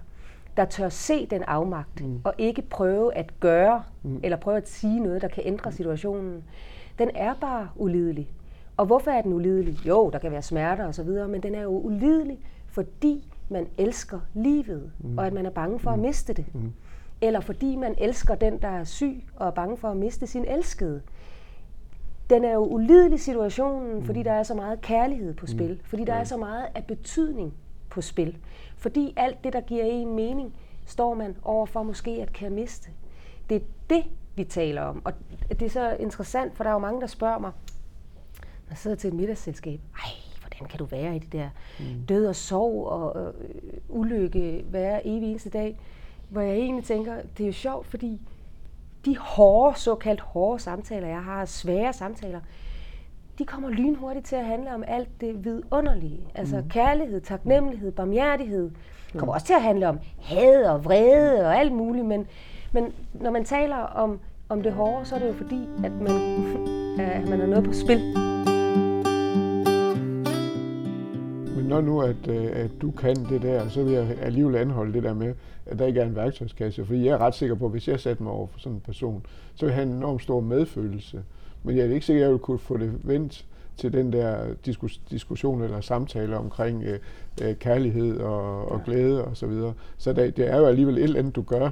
Der 0.56 0.64
tør 0.64 0.88
se 0.88 1.26
den 1.26 1.42
afmagt, 1.42 2.00
mm. 2.00 2.20
og 2.24 2.34
ikke 2.38 2.62
prøve 2.62 3.14
at 3.14 3.40
gøre, 3.40 3.82
mm. 4.02 4.20
eller 4.22 4.36
prøve 4.36 4.56
at 4.56 4.68
sige 4.68 5.00
noget, 5.00 5.22
der 5.22 5.28
kan 5.28 5.42
ændre 5.46 5.72
situationen. 5.72 6.44
Den 6.98 7.10
er 7.14 7.34
bare 7.40 7.68
ulidelig. 7.76 8.30
Og 8.76 8.86
hvorfor 8.86 9.10
er 9.10 9.22
den 9.22 9.32
ulidelig? 9.32 9.86
Jo, 9.86 10.10
der 10.12 10.18
kan 10.18 10.32
være 10.32 10.42
smerter 10.42 10.86
osv., 10.88 11.08
men 11.08 11.42
den 11.42 11.54
er 11.54 11.62
jo 11.62 11.70
ulidelig, 11.70 12.38
fordi 12.66 13.28
man 13.48 13.66
elsker 13.78 14.20
livet, 14.34 14.92
mm. 14.98 15.18
og 15.18 15.26
at 15.26 15.32
man 15.32 15.46
er 15.46 15.50
bange 15.50 15.78
for 15.78 15.90
at 15.90 15.98
mm. 15.98 16.04
miste 16.04 16.32
det. 16.32 16.54
Mm 16.54 16.72
eller 17.22 17.40
fordi 17.40 17.76
man 17.76 17.94
elsker 17.98 18.34
den, 18.34 18.62
der 18.62 18.68
er 18.68 18.84
syg 18.84 19.24
og 19.36 19.46
er 19.46 19.50
bange 19.50 19.76
for 19.76 19.88
at 19.88 19.96
miste 19.96 20.26
sin 20.26 20.44
elskede. 20.44 21.02
den 22.30 22.44
er 22.44 22.52
jo 22.52 22.64
ulidelig 22.64 23.20
situationen, 23.20 23.94
mm. 23.98 24.04
fordi 24.04 24.22
der 24.22 24.32
er 24.32 24.42
så 24.42 24.54
meget 24.54 24.80
kærlighed 24.80 25.34
på 25.34 25.46
spil, 25.46 25.72
mm. 25.72 25.80
fordi 25.84 26.04
der 26.04 26.12
er 26.14 26.24
så 26.24 26.36
meget 26.36 26.66
af 26.74 26.84
betydning 26.84 27.54
på 27.90 28.00
spil. 28.00 28.36
Fordi 28.76 29.14
alt 29.16 29.44
det, 29.44 29.52
der 29.52 29.60
giver 29.60 29.84
en 29.84 30.14
mening, 30.14 30.54
står 30.86 31.14
man 31.14 31.36
overfor 31.42 31.82
måske 31.82 32.10
at 32.10 32.32
kan 32.32 32.52
miste. 32.52 32.90
Det 33.48 33.56
er 33.56 33.60
det, 33.90 34.04
vi 34.36 34.44
taler 34.44 34.82
om. 34.82 35.02
Og 35.04 35.12
det 35.50 35.62
er 35.62 35.70
så 35.70 35.96
interessant, 36.00 36.56
for 36.56 36.64
der 36.64 36.70
er 36.70 36.74
jo 36.74 36.78
mange, 36.78 37.00
der 37.00 37.06
spørger 37.06 37.38
mig, 37.38 37.52
når 38.40 38.70
jeg 38.70 38.78
sidder 38.78 38.96
til 38.96 39.08
et 39.08 39.14
middagsselskab, 39.14 39.80
ej, 39.94 40.10
hvordan 40.40 40.68
kan 40.68 40.78
du 40.78 40.84
være 40.84 41.16
i 41.16 41.18
det 41.18 41.32
der 41.32 41.48
mm. 41.80 42.06
død 42.08 42.26
og 42.26 42.36
sorg 42.36 42.86
og 42.86 43.22
øh, 43.26 43.34
ulykke 43.88 44.64
hver 44.70 45.00
evig 45.04 45.30
eneste 45.30 45.50
dag? 45.50 45.78
Hvor 46.32 46.40
jeg 46.40 46.56
egentlig 46.56 46.84
tænker, 46.84 47.14
det 47.38 47.44
er 47.44 47.46
jo 47.46 47.52
sjovt, 47.52 47.86
fordi 47.86 48.20
de 49.04 49.18
hårde, 49.18 49.78
såkaldt 49.78 50.20
hårde 50.20 50.62
samtaler, 50.62 51.08
jeg 51.08 51.22
har, 51.22 51.44
svære 51.44 51.92
samtaler, 51.92 52.40
de 53.38 53.44
kommer 53.44 53.70
lynhurtigt 53.70 54.26
til 54.26 54.36
at 54.36 54.44
handle 54.44 54.74
om 54.74 54.84
alt 54.86 55.08
det 55.20 55.44
vidunderlige. 55.44 56.20
Altså 56.34 56.56
mm. 56.56 56.68
kærlighed, 56.68 57.20
taknemmelighed, 57.20 57.92
barmhjertighed. 57.92 58.70
Det 59.12 59.20
kommer 59.20 59.32
mm. 59.32 59.36
også 59.36 59.46
til 59.46 59.54
at 59.54 59.62
handle 59.62 59.88
om 59.88 59.98
had 60.22 60.64
og 60.64 60.84
vrede 60.84 61.46
og 61.46 61.58
alt 61.58 61.72
muligt, 61.72 62.06
men, 62.06 62.26
men 62.72 62.92
når 63.12 63.30
man 63.30 63.44
taler 63.44 63.76
om, 63.76 64.20
om 64.48 64.62
det 64.62 64.72
hårde, 64.72 65.04
så 65.04 65.14
er 65.14 65.18
det 65.18 65.28
jo 65.28 65.32
fordi, 65.32 65.68
at 65.84 65.92
man, 65.92 66.16
at 67.06 67.28
man 67.28 67.40
har 67.40 67.46
noget 67.46 67.64
på 67.64 67.72
spil. 67.72 68.31
Når 71.72 71.80
nu, 71.80 72.00
at, 72.00 72.28
øh, 72.28 72.48
at 72.52 72.70
du 72.82 72.90
kan 72.90 73.16
det 73.16 73.42
der, 73.42 73.68
så 73.68 73.82
vil 73.82 73.92
jeg 73.92 74.16
alligevel 74.20 74.56
anholde 74.56 74.92
det 74.92 75.02
der 75.02 75.14
med, 75.14 75.34
at 75.66 75.78
der 75.78 75.86
ikke 75.86 76.00
er 76.00 76.04
en 76.04 76.16
værktøjskasse. 76.16 76.84
Fordi 76.84 77.04
jeg 77.04 77.12
er 77.12 77.18
ret 77.18 77.34
sikker 77.34 77.54
på, 77.54 77.64
at 77.64 77.70
hvis 77.70 77.88
jeg 77.88 78.00
satte 78.00 78.22
mig 78.22 78.32
over 78.32 78.46
for 78.46 78.58
sådan 78.58 78.76
en 78.76 78.80
person, 78.80 79.26
så 79.54 79.66
vil 79.66 79.74
have 79.74 79.86
en 79.86 79.92
enormt 79.92 80.22
stor 80.22 80.40
medfølelse. 80.40 81.22
Men 81.62 81.76
jeg 81.76 81.86
er 81.86 81.94
ikke 81.94 82.06
sikker, 82.06 82.22
at 82.22 82.24
jeg 82.24 82.32
vil 82.32 82.38
kunne 82.38 82.58
få 82.58 82.76
det 82.76 82.92
vendt 83.02 83.46
til 83.76 83.92
den 83.92 84.12
der 84.12 84.54
diskus, 84.66 85.00
diskussion 85.10 85.62
eller 85.62 85.80
samtale 85.80 86.36
omkring 86.36 86.84
øh, 86.84 86.98
øh, 87.42 87.54
kærlighed 87.54 88.16
og, 88.20 88.70
og 88.70 88.84
glæde 88.84 89.24
og 89.24 89.36
så 89.36 89.46
videre. 89.46 89.72
Så 89.98 90.12
der, 90.12 90.30
det 90.30 90.50
er 90.50 90.56
jo 90.56 90.66
alligevel 90.66 90.98
et 90.98 91.02
eller 91.02 91.18
andet, 91.18 91.36
du 91.36 91.42
gør, 91.42 91.70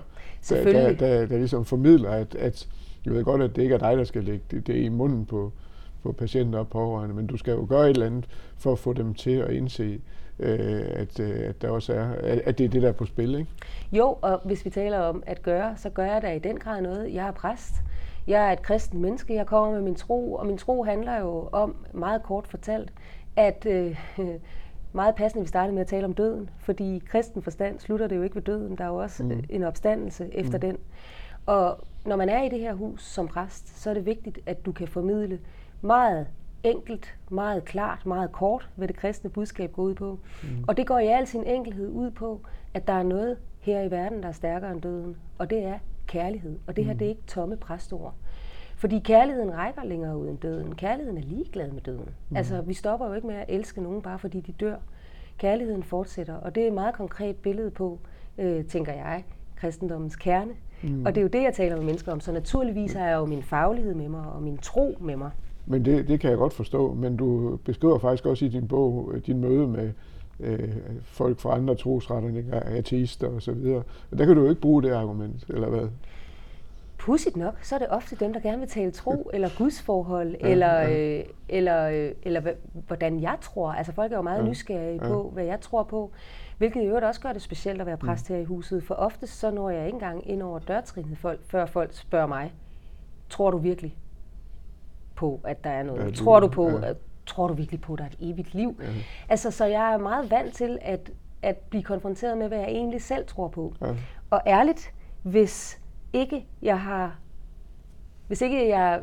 der, 0.49 0.65
der, 0.65 0.93
der, 0.93 1.27
der 1.27 1.37
ligesom 1.37 1.65
formidler, 1.65 2.11
at, 2.11 2.35
at 2.35 2.69
jeg 3.05 3.15
ved 3.15 3.25
godt, 3.25 3.43
at 3.43 3.57
det 3.57 3.63
ikke 3.63 3.75
er 3.75 3.79
dig, 3.79 3.97
der 3.97 4.05
skal 4.05 4.25
lægge 4.25 4.45
det, 4.51 4.67
det 4.67 4.77
i 4.77 4.89
munden 4.89 5.27
på, 5.27 5.53
på 6.03 6.13
patienter 6.13 6.59
og 6.59 6.69
pårørende, 6.69 7.15
men 7.15 7.27
du 7.27 7.37
skal 7.37 7.53
jo 7.53 7.67
gøre 7.69 7.85
et 7.85 7.95
eller 7.95 8.07
andet 8.07 8.27
for 8.59 8.73
at 8.73 8.79
få 8.79 8.93
dem 8.93 9.15
til 9.15 9.31
at 9.31 9.51
indse, 9.51 10.01
øh, 10.39 10.85
at, 10.91 11.21
øh, 11.21 11.49
at 11.49 11.63
der 11.63 11.71
også 11.71 11.93
er, 11.93 12.09
at 12.23 12.59
det 12.59 12.65
er 12.65 12.69
det, 12.69 12.83
der 12.83 12.89
er 12.89 12.93
på 12.93 13.07
spil, 13.07 13.35
ikke? 13.35 13.51
Jo, 13.93 14.19
og 14.23 14.41
hvis 14.45 14.65
vi 14.65 14.71
taler 14.71 14.99
om 14.99 15.23
at 15.27 15.43
gøre, 15.43 15.77
så 15.77 15.91
gør 15.91 16.05
jeg 16.05 16.23
da 16.23 16.33
i 16.33 16.39
den 16.39 16.59
grad 16.59 16.83
noget. 16.83 17.15
Jeg 17.15 17.29
er 17.29 17.33
præst. 17.33 17.75
Jeg 18.27 18.49
er 18.49 18.53
et 18.53 18.63
kristen 18.63 19.01
menneske. 19.03 19.35
Jeg 19.35 19.47
kommer 19.47 19.73
med 19.73 19.83
min 19.83 19.95
tro, 19.95 20.35
og 20.35 20.47
min 20.47 20.59
tro 20.59 20.85
handler 20.85 21.21
jo 21.21 21.49
om, 21.53 21.77
meget 21.93 22.23
kort 22.23 22.47
fortalt, 22.47 22.93
at 23.37 23.67
øh, 23.67 23.99
meget 24.93 25.15
passende, 25.15 25.45
vi 25.45 25.49
startede 25.49 25.75
med 25.75 25.81
at 25.81 25.87
tale 25.87 26.05
om 26.05 26.15
døden, 26.15 26.51
fordi 26.59 26.97
i 26.97 26.99
kristen 26.99 27.43
forstand 27.43 27.79
slutter 27.79 28.07
det 28.07 28.17
jo 28.17 28.23
ikke 28.23 28.37
ved 28.37 28.43
døden. 28.43 28.79
Der 28.79 28.85
er 28.85 28.89
jo 28.89 28.97
også 28.97 29.23
mm. 29.23 29.45
en 29.49 29.63
opstandelse 29.63 30.35
efter 30.35 30.59
mm. 30.59 30.61
den. 30.61 30.77
Og 31.47 31.79
når 32.05 32.17
man 32.17 32.29
er 32.29 32.43
i 32.43 32.49
det 32.49 32.61
her 32.61 32.75
hus 32.75 33.03
som 33.05 33.29
præst, 33.29 33.83
så 33.83 33.91
er 33.91 33.95
det 33.95 34.07
vigtigt, 34.07 34.39
at 34.47 34.67
du 34.67 34.73
kan 34.73 34.89
formidle 34.89 35.39
meget 35.81 36.27
enkelt, 36.63 37.15
meget 37.31 37.65
klart, 37.65 38.07
meget 38.07 38.33
kort, 38.33 38.71
hvad 38.77 38.89
det 38.89 38.97
kristne 38.97 39.31
budskab 39.31 39.73
går 39.73 39.83
ud 39.83 39.95
på. 39.95 40.19
Mm. 40.43 40.65
Og 40.69 40.77
det 40.77 40.87
går 40.87 40.99
i 40.99 41.07
al 41.07 41.27
sin 41.27 41.45
enkelhed 41.45 41.89
ud 41.89 42.11
på, 42.11 42.41
at 42.75 42.87
der 42.87 42.93
er 42.93 43.03
noget 43.03 43.37
her 43.61 43.83
i 43.83 43.91
verden, 43.91 44.23
der 44.23 44.29
er 44.29 44.33
stærkere 44.33 44.73
end 44.73 44.83
døden. 44.83 45.17
Og 45.39 45.51
det 45.51 45.65
er 45.65 45.79
kærlighed. 46.07 46.59
Og 46.67 46.77
det 46.77 46.85
her, 46.85 46.93
mm. 46.93 46.99
det 46.99 47.05
er 47.05 47.09
ikke 47.09 47.27
tomme 47.27 47.57
præstord. 47.57 48.15
Fordi 48.77 48.99
kærligheden 48.99 49.55
rækker 49.55 49.85
længere 49.85 50.19
ud 50.19 50.29
end 50.29 50.39
døden. 50.39 50.75
Kærligheden 50.75 51.19
er 51.19 51.23
ligeglad 51.23 51.71
med 51.71 51.83
døden. 51.83 52.09
Mm. 52.29 52.37
Altså, 52.37 52.61
vi 52.61 52.75
stopper 52.75 53.07
jo 53.07 53.13
ikke 53.13 53.27
med 53.27 53.37
at 53.37 53.45
elske 53.49 53.81
nogen, 53.83 54.03
bare 54.03 54.19
fordi 54.19 54.41
de 54.41 54.53
dør. 54.53 54.77
Kærligheden 55.39 55.83
fortsætter, 55.83 56.35
og 56.35 56.55
det 56.55 56.63
er 56.63 56.67
et 56.67 56.73
meget 56.73 56.95
konkret 56.95 57.37
billede 57.37 57.71
på, 57.71 57.99
øh, 58.39 58.65
tænker 58.65 58.93
jeg, 58.93 59.25
kristendommens 59.57 60.17
kerne. 60.17 60.53
Mm. 60.83 61.07
Og 61.07 61.15
det 61.15 61.21
er 61.21 61.23
jo 61.23 61.29
det, 61.29 61.43
jeg 61.43 61.55
taler 61.55 61.77
med 61.77 61.85
mennesker 61.85 62.13
om. 62.13 62.21
Så 62.21 62.33
naturligvis 62.33 62.93
har 62.93 63.07
jeg 63.07 63.17
jo 63.17 63.27
min 63.27 63.43
faglighed 63.43 63.95
med 63.95 64.09
mig, 64.09 64.25
og 64.33 64.43
min 64.43 64.59
tro 64.59 64.97
med 65.01 65.17
mig. 65.17 65.31
Men 65.71 65.85
det, 65.85 66.09
det 66.09 66.21
kan 66.21 66.31
jeg 66.31 66.39
godt 66.39 66.53
forstå, 66.53 66.95
men 66.95 67.17
du 67.17 67.57
beskriver 67.65 67.99
faktisk 67.99 68.27
også 68.27 68.45
i 68.45 68.49
din 68.49 68.69
bog 68.69 69.11
øh, 69.15 69.21
din 69.27 69.41
møde 69.41 69.69
med 69.69 69.93
øh, 70.41 70.77
folk 71.03 71.39
fra 71.39 71.55
andre 71.55 71.75
trosretninger, 71.75 72.61
ateister 72.61 73.29
og 73.29 73.43
så 73.43 73.53
videre. 73.53 73.83
Og 74.11 74.19
der 74.19 74.27
kan 74.27 74.37
du 74.37 74.43
jo 74.43 74.49
ikke 74.49 74.61
bruge 74.61 74.83
det 74.83 74.91
argument, 74.91 75.45
eller 75.49 75.69
hvad? 75.69 75.89
Pudsigt 76.99 77.37
nok, 77.37 77.55
så 77.63 77.75
er 77.75 77.79
det 77.79 77.89
ofte 77.91 78.17
dem, 78.17 78.33
der 78.33 78.41
gerne 78.41 78.59
vil 78.59 78.69
tale 78.69 78.91
tro, 78.91 79.13
eller 79.35 79.49
gudsforhold, 79.59 80.37
ja, 80.41 80.49
eller, 80.49 80.73
ja. 80.73 81.19
Øh, 81.19 81.25
eller, 81.49 81.89
øh, 81.89 82.13
eller 82.23 82.43
hvordan 82.87 83.21
jeg 83.21 83.37
tror. 83.41 83.73
Altså 83.73 83.93
folk 83.93 84.13
er 84.13 84.17
jo 84.17 84.23
meget 84.23 84.43
ja, 84.43 84.49
nysgerrige 84.49 85.01
ja. 85.03 85.09
på, 85.09 85.31
hvad 85.33 85.45
jeg 85.45 85.61
tror 85.61 85.83
på. 85.83 86.11
Hvilket 86.59 86.83
i 86.83 86.87
øvrigt 86.87 87.05
også 87.05 87.21
gør 87.21 87.33
det 87.33 87.43
specielt 87.43 87.81
at 87.81 87.87
være 87.87 87.97
præst 87.97 88.31
mm. 88.31 88.37
her 88.37 88.43
i 88.43 88.45
huset. 88.45 88.83
For 88.83 88.95
ofte 88.95 89.27
så 89.27 89.51
når 89.51 89.71
jeg 89.71 89.87
ikke 89.87 89.97
engang 89.97 90.31
ind 90.31 90.43
over 90.43 90.59
dørtrinnet, 90.59 91.19
folk, 91.19 91.41
før 91.45 91.67
folk 91.67 91.91
spørger 91.93 92.27
mig, 92.27 92.55
tror 93.29 93.51
du 93.51 93.59
virkelig 93.59 93.97
på, 95.21 95.41
at 95.45 95.65
der 95.65 95.71
er 95.71 95.83
noget? 95.83 96.05
Ja, 96.05 96.11
tror 96.11 96.41
du 96.41 96.49
på, 96.49 96.71
ja. 96.71 96.93
tror 97.27 97.49
du 97.49 97.55
virkelig 97.55 97.81
på, 97.81 97.93
at 97.93 97.99
der 97.99 98.05
er 98.05 98.09
et 98.09 98.31
evigt 98.31 98.55
liv? 98.55 98.81
Ja. 98.81 98.87
Altså, 99.29 99.51
så 99.51 99.65
jeg 99.65 99.93
er 99.93 99.99
meget 99.99 100.31
vant 100.31 100.55
til 100.55 100.79
at, 100.81 101.11
at 101.43 101.57
blive 101.57 101.83
konfronteret 101.83 102.39
med, 102.39 102.49
hvad 102.49 102.59
jeg 102.59 102.69
egentlig 102.69 103.03
selv 103.03 103.27
tror 103.27 103.49
på. 103.49 103.75
Ja. 103.81 103.95
Og 104.31 104.41
ærligt, 104.47 104.93
hvis 105.23 105.81
ikke 106.13 106.47
jeg 106.63 106.81
har, 106.81 107.19
hvis 108.27 108.41
ikke 108.41 108.69
jeg 108.69 109.01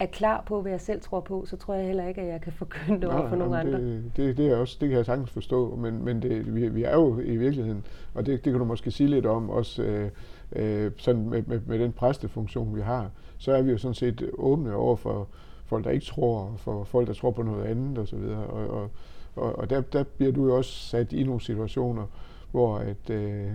er 0.00 0.06
klar 0.06 0.42
på, 0.46 0.62
hvad 0.62 0.72
jeg 0.72 0.80
selv 0.80 1.00
tror 1.00 1.20
på, 1.20 1.44
så 1.46 1.56
tror 1.56 1.74
jeg 1.74 1.86
heller 1.86 2.06
ikke, 2.06 2.20
at 2.20 2.28
jeg 2.28 2.40
kan 2.40 2.52
forkynde 2.52 3.00
det 3.00 3.10
over 3.10 3.28
for 3.28 3.36
nogen 3.36 3.54
andre. 3.54 3.78
Det, 3.80 4.12
det, 4.16 4.36
det, 4.36 4.46
er 4.46 4.56
også, 4.56 4.76
det 4.80 4.88
kan 4.88 4.96
jeg 4.96 5.06
sagtens 5.06 5.30
forstå, 5.30 5.76
men, 5.76 6.04
men 6.04 6.22
det, 6.22 6.54
vi, 6.54 6.68
vi 6.68 6.82
er 6.82 6.94
jo 6.94 7.20
i 7.20 7.36
virkeligheden, 7.36 7.84
og 8.14 8.26
det, 8.26 8.44
det 8.44 8.52
kan 8.52 8.58
du 8.58 8.64
måske 8.64 8.90
sige 8.90 9.08
lidt 9.08 9.26
om, 9.26 9.50
også 9.50 9.82
øh, 9.82 10.10
øh, 10.54 10.92
sådan 10.96 11.28
med, 11.28 11.42
med, 11.42 11.60
med 11.66 11.78
den 11.78 11.92
præstefunktion, 11.92 12.76
vi 12.76 12.80
har, 12.80 13.10
så 13.38 13.52
er 13.52 13.62
vi 13.62 13.70
jo 13.70 13.78
sådan 13.78 13.94
set 13.94 14.30
åbne 14.32 14.74
over 14.74 14.96
for 14.96 15.28
folk, 15.66 15.84
der 15.84 15.90
ikke 15.90 16.06
tror, 16.06 16.54
for 16.56 16.84
folk, 16.84 17.08
der 17.08 17.14
tror 17.14 17.30
på 17.30 17.42
noget 17.42 17.64
andet 17.64 17.98
osv. 17.98 18.18
Og, 18.18 18.46
og, 18.46 18.68
og, 18.68 18.90
og, 19.36 19.58
og 19.58 19.70
der, 19.70 19.80
der 19.80 20.02
bliver 20.02 20.32
du 20.32 20.46
jo 20.46 20.56
også 20.56 20.72
sat 20.72 21.12
i 21.12 21.22
nogle 21.22 21.40
situationer, 21.40 22.06
hvor 22.50 22.78
at, 22.78 23.10
øh, 23.10 23.50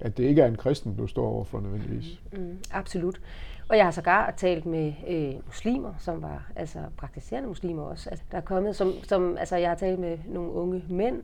at 0.00 0.16
det 0.16 0.24
ikke 0.24 0.42
er 0.42 0.46
en 0.46 0.56
kristen, 0.56 0.96
du 0.96 1.06
står 1.06 1.28
overfor 1.28 1.60
nødvendigvis. 1.60 2.20
Mm, 2.32 2.38
mm, 2.38 2.58
absolut. 2.70 3.20
Og 3.68 3.76
jeg 3.76 3.84
har 3.84 3.90
sågar 3.90 4.34
talt 4.36 4.66
med 4.66 4.92
øh, 5.08 5.34
muslimer, 5.46 5.94
som 5.98 6.22
var 6.22 6.50
altså 6.56 6.78
praktiserende 6.96 7.48
muslimer 7.48 7.82
også. 7.82 8.10
Altså, 8.10 8.24
der 8.30 8.36
er 8.36 8.42
kommet, 8.42 8.76
som, 8.76 8.92
som, 9.02 9.36
altså 9.38 9.56
jeg 9.56 9.68
har 9.68 9.76
talt 9.76 9.98
med 9.98 10.18
nogle 10.26 10.52
unge 10.52 10.82
mænd, 10.88 11.22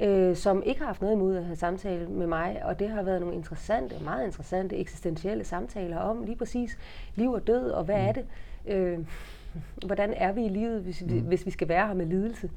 øh, 0.00 0.36
som 0.36 0.62
ikke 0.66 0.80
har 0.80 0.86
haft 0.86 1.00
noget 1.00 1.14
imod 1.14 1.36
at 1.36 1.44
have 1.44 1.56
samtale 1.56 2.08
med 2.08 2.26
mig, 2.26 2.60
og 2.64 2.78
det 2.78 2.88
har 2.88 3.02
været 3.02 3.20
nogle 3.20 3.36
interessante, 3.36 3.94
meget 4.04 4.26
interessante 4.26 4.76
eksistentielle 4.76 5.44
samtaler 5.44 5.98
om 5.98 6.22
lige 6.24 6.36
præcis 6.36 6.78
liv 7.14 7.32
og 7.32 7.46
død, 7.46 7.70
og 7.70 7.84
hvad 7.84 7.96
mm. 7.96 8.08
er 8.08 8.12
det? 8.12 8.24
Øh, 8.66 8.98
hvordan 9.86 10.14
er 10.14 10.32
vi 10.32 10.44
i 10.44 10.48
livet, 10.48 10.82
hvis 10.82 11.04
vi, 11.06 11.20
mm. 11.20 11.26
hvis 11.26 11.46
vi 11.46 11.50
skal 11.50 11.68
være 11.68 11.86
her 11.86 11.94
med 11.94 12.06
lidelse, 12.06 12.50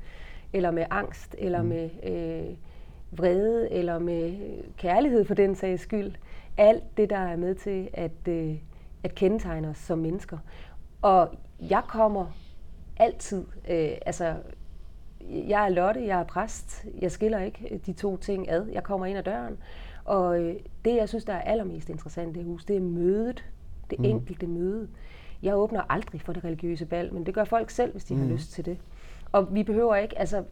eller 0.53 0.71
med 0.71 0.85
angst, 0.89 1.35
eller 1.37 1.61
mm. 1.61 1.67
med 1.67 1.89
øh, 2.03 2.55
vrede, 3.11 3.71
eller 3.71 3.99
med 3.99 4.37
kærlighed 4.77 5.25
for 5.25 5.33
den 5.33 5.55
sags 5.55 5.81
skyld. 5.81 6.11
Alt 6.57 6.97
det, 6.97 7.09
der 7.09 7.17
er 7.17 7.35
med 7.35 7.55
til 7.55 7.89
at, 7.93 8.27
øh, 8.27 8.55
at 9.03 9.15
kendetegne 9.15 9.69
os 9.69 9.77
som 9.77 9.99
mennesker. 9.99 10.37
Og 11.01 11.29
jeg 11.69 11.81
kommer 11.87 12.25
altid, 12.97 13.45
øh, 13.69 13.91
altså 14.05 14.35
jeg 15.29 15.65
er 15.65 15.69
Lotte, 15.69 16.05
jeg 16.07 16.19
er 16.19 16.23
præst. 16.23 16.85
Jeg 17.01 17.11
skiller 17.11 17.39
ikke 17.39 17.81
de 17.85 17.93
to 17.93 18.17
ting 18.17 18.51
ad. 18.51 18.65
Jeg 18.65 18.83
kommer 18.83 19.05
ind 19.05 19.17
ad 19.17 19.23
døren. 19.23 19.57
Og 20.05 20.39
øh, 20.39 20.55
det, 20.85 20.95
jeg 20.95 21.09
synes, 21.09 21.25
der 21.25 21.33
er 21.33 21.41
allermest 21.41 21.89
interessant 21.89 22.35
i 22.35 22.39
det 22.39 22.45
hus, 22.45 22.65
det 22.65 22.75
er 22.75 22.81
mødet. 22.81 23.45
Det 23.89 23.99
mm. 23.99 24.05
enkelte 24.05 24.47
møde. 24.47 24.87
Jeg 25.43 25.55
åbner 25.55 25.81
aldrig 25.89 26.21
for 26.21 26.33
det 26.33 26.43
religiøse 26.43 26.85
bal, 26.85 27.13
men 27.13 27.25
det 27.25 27.33
gør 27.33 27.43
folk 27.43 27.69
selv, 27.69 27.91
hvis 27.91 28.03
de 28.03 28.13
mm. 28.13 28.21
har 28.21 28.27
lyst 28.27 28.51
til 28.51 28.65
det. 28.65 28.77
Og 29.31 29.55
vi 29.55 29.63
behøver 29.63 29.95
ikke, 29.95 30.19
altså, 30.19 30.43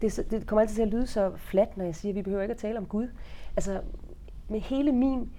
det, 0.00 0.26
det 0.30 0.46
kommer 0.46 0.60
altid 0.60 0.74
til 0.74 0.82
at 0.82 0.88
lyde 0.88 1.06
så 1.06 1.32
fladt, 1.36 1.76
når 1.76 1.84
jeg 1.84 1.94
siger, 1.94 2.12
at 2.12 2.16
vi 2.16 2.22
behøver 2.22 2.42
ikke 2.42 2.52
at 2.52 2.58
tale 2.58 2.78
om 2.78 2.86
Gud. 2.86 3.08
Altså, 3.56 3.80
med 4.48 4.60
hele 4.60 4.92
min, 4.92 5.30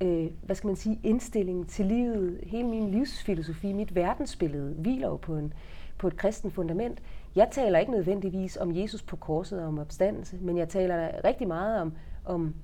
øh, 0.00 0.30
hvad 0.42 0.56
skal 0.56 0.66
man 0.66 0.76
sige, 0.76 1.00
indstilling 1.02 1.68
til 1.68 1.86
livet, 1.86 2.40
hele 2.42 2.68
min 2.68 2.90
livsfilosofi, 2.90 3.72
mit 3.72 3.94
verdensbillede, 3.94 4.74
hviler 4.78 5.08
jo 5.08 5.16
på 5.16 5.36
en, 5.36 5.52
på 5.98 6.06
et 6.06 6.16
kristen 6.16 6.50
fundament. 6.50 7.02
Jeg 7.36 7.48
taler 7.50 7.78
ikke 7.78 7.92
nødvendigvis 7.92 8.56
om 8.56 8.76
Jesus 8.76 9.02
på 9.02 9.16
korset 9.16 9.60
og 9.60 9.68
om 9.68 9.78
opstandelse, 9.78 10.38
men 10.40 10.58
jeg 10.58 10.68
taler 10.68 11.24
rigtig 11.24 11.48
meget 11.48 11.80
om, 11.80 11.92
om, 12.24 12.54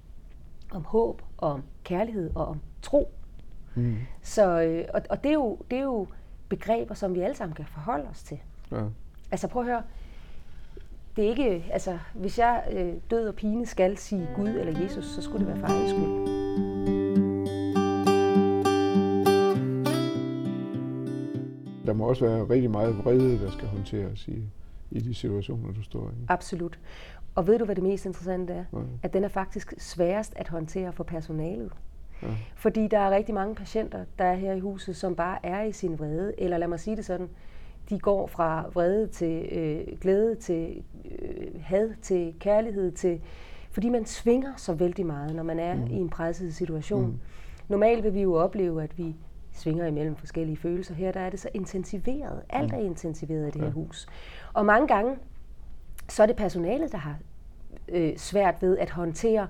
om 0.73 0.85
håb, 0.85 1.23
og 1.39 1.51
om 1.51 1.63
kærlighed 1.85 2.31
og 2.35 2.47
om 2.47 2.61
tro. 2.83 3.13
Mm. 3.75 3.97
Så, 4.23 4.61
øh, 4.61 4.85
og, 4.95 5.03
og 5.11 5.23
det, 5.23 5.29
er 5.29 5.35
jo, 5.35 5.59
det 5.71 5.79
er 5.79 5.83
jo 5.83 6.07
begreber, 6.49 6.95
som 6.95 7.15
vi 7.15 7.21
alle 7.21 7.37
sammen 7.37 7.55
kan 7.55 7.67
forholde 7.67 8.09
os 8.09 8.23
til. 8.23 8.39
Ja. 8.73 8.83
Altså 9.31 9.49
prøv 9.49 9.63
at 9.63 9.69
høre, 9.69 9.83
det 11.17 11.25
er 11.25 11.29
ikke, 11.29 11.65
altså 11.73 11.99
hvis 12.15 12.39
jeg 12.39 12.65
øh, 12.73 12.95
død 13.11 13.29
og 13.29 13.35
pine 13.35 13.67
skal 13.67 13.97
sige 13.97 14.29
Gud 14.37 14.49
eller 14.49 14.83
Jesus, 14.83 15.05
så 15.05 15.23
skulle 15.23 15.47
det 15.47 15.55
være 15.55 15.69
for 15.69 15.89
skyld. 15.89 16.40
Der 21.91 21.97
må 21.97 22.05
også 22.05 22.25
være 22.25 22.45
rigtig 22.45 22.71
meget 22.71 23.05
vrede, 23.05 23.39
der 23.39 23.51
skal 23.51 23.69
håndteres 23.69 24.29
i, 24.29 24.43
i 24.91 25.01
de 25.01 25.15
situationer, 25.15 25.73
du 25.73 25.83
står 25.83 26.11
i. 26.11 26.25
Absolut. 26.29 26.79
Og 27.35 27.47
ved 27.47 27.59
du, 27.59 27.65
hvad 27.65 27.75
det 27.75 27.85
mest 27.85 28.07
interessante 28.07 28.53
er? 28.53 28.65
Ja. 28.73 28.79
At 29.03 29.13
den 29.13 29.25
er 29.25 29.29
faktisk 29.29 29.75
sværest 29.79 30.33
at 30.37 30.49
håndtere 30.49 30.93
for 30.93 31.05
personalet. 31.05 31.73
Ja. 32.23 32.29
Fordi 32.55 32.89
der 32.89 32.99
er 32.99 33.11
rigtig 33.11 33.35
mange 33.35 33.55
patienter, 33.55 34.05
der 34.19 34.25
er 34.25 34.35
her 34.35 34.53
i 34.53 34.61
huset, 34.61 34.97
som 34.97 35.17
bare 35.17 35.47
er 35.47 35.63
i 35.63 35.73
sin 35.73 35.99
vrede. 35.99 36.35
Eller 36.39 36.59
lad 36.59 36.69
mig 36.69 36.81
sige 36.81 36.97
det 36.97 37.05
sådan, 37.05 37.29
de 37.91 37.99
går 37.99 38.27
fra 38.27 38.69
vrede 38.75 39.07
til 39.07 39.49
øh, 39.53 39.99
glæde, 40.01 40.35
til 40.35 40.83
øh, 41.05 41.63
had, 41.63 41.91
til 42.03 42.35
kærlighed, 42.41 42.93
til 42.93 43.21
fordi 43.71 43.89
man 43.89 44.07
svinger 44.07 44.53
så 44.57 44.75
vældig 44.75 45.07
meget, 45.07 45.37
når 45.37 45.43
man 45.43 45.59
er 45.59 45.75
mm. 45.75 45.87
i 45.87 45.97
en 45.97 46.09
presset 46.09 46.55
situation. 46.55 47.07
Mm. 47.07 47.19
Normalt 47.69 48.05
vil 48.05 48.15
vi 48.15 48.23
jo 48.23 48.35
opleve, 48.35 48.83
at 48.83 48.99
vi 48.99 49.17
svinger 49.53 49.87
imellem 49.87 50.17
forskellige 50.17 50.57
følelser. 50.57 50.95
Her 50.95 51.13
der 51.13 51.21
er 51.21 51.31
det 51.31 51.41
så 51.41 51.49
intensiveret. 51.55 52.43
Alt 52.51 52.73
mm. 52.73 52.79
er 52.79 52.83
intensiveret 52.83 53.49
i 53.49 53.51
det 53.51 53.63
her 53.63 53.71
hus. 53.71 54.07
Og 54.53 54.67
mange 54.67 54.89
gange, 54.89 55.17
så 56.09 56.23
er 56.23 56.27
det 56.27 56.37
personalet, 56.37 56.93
der 56.93 56.99
har 56.99 57.17
øh, 57.89 58.17
svært 58.17 58.55
ved 58.63 58.79
at 58.79 58.91
håndtere 58.91 59.47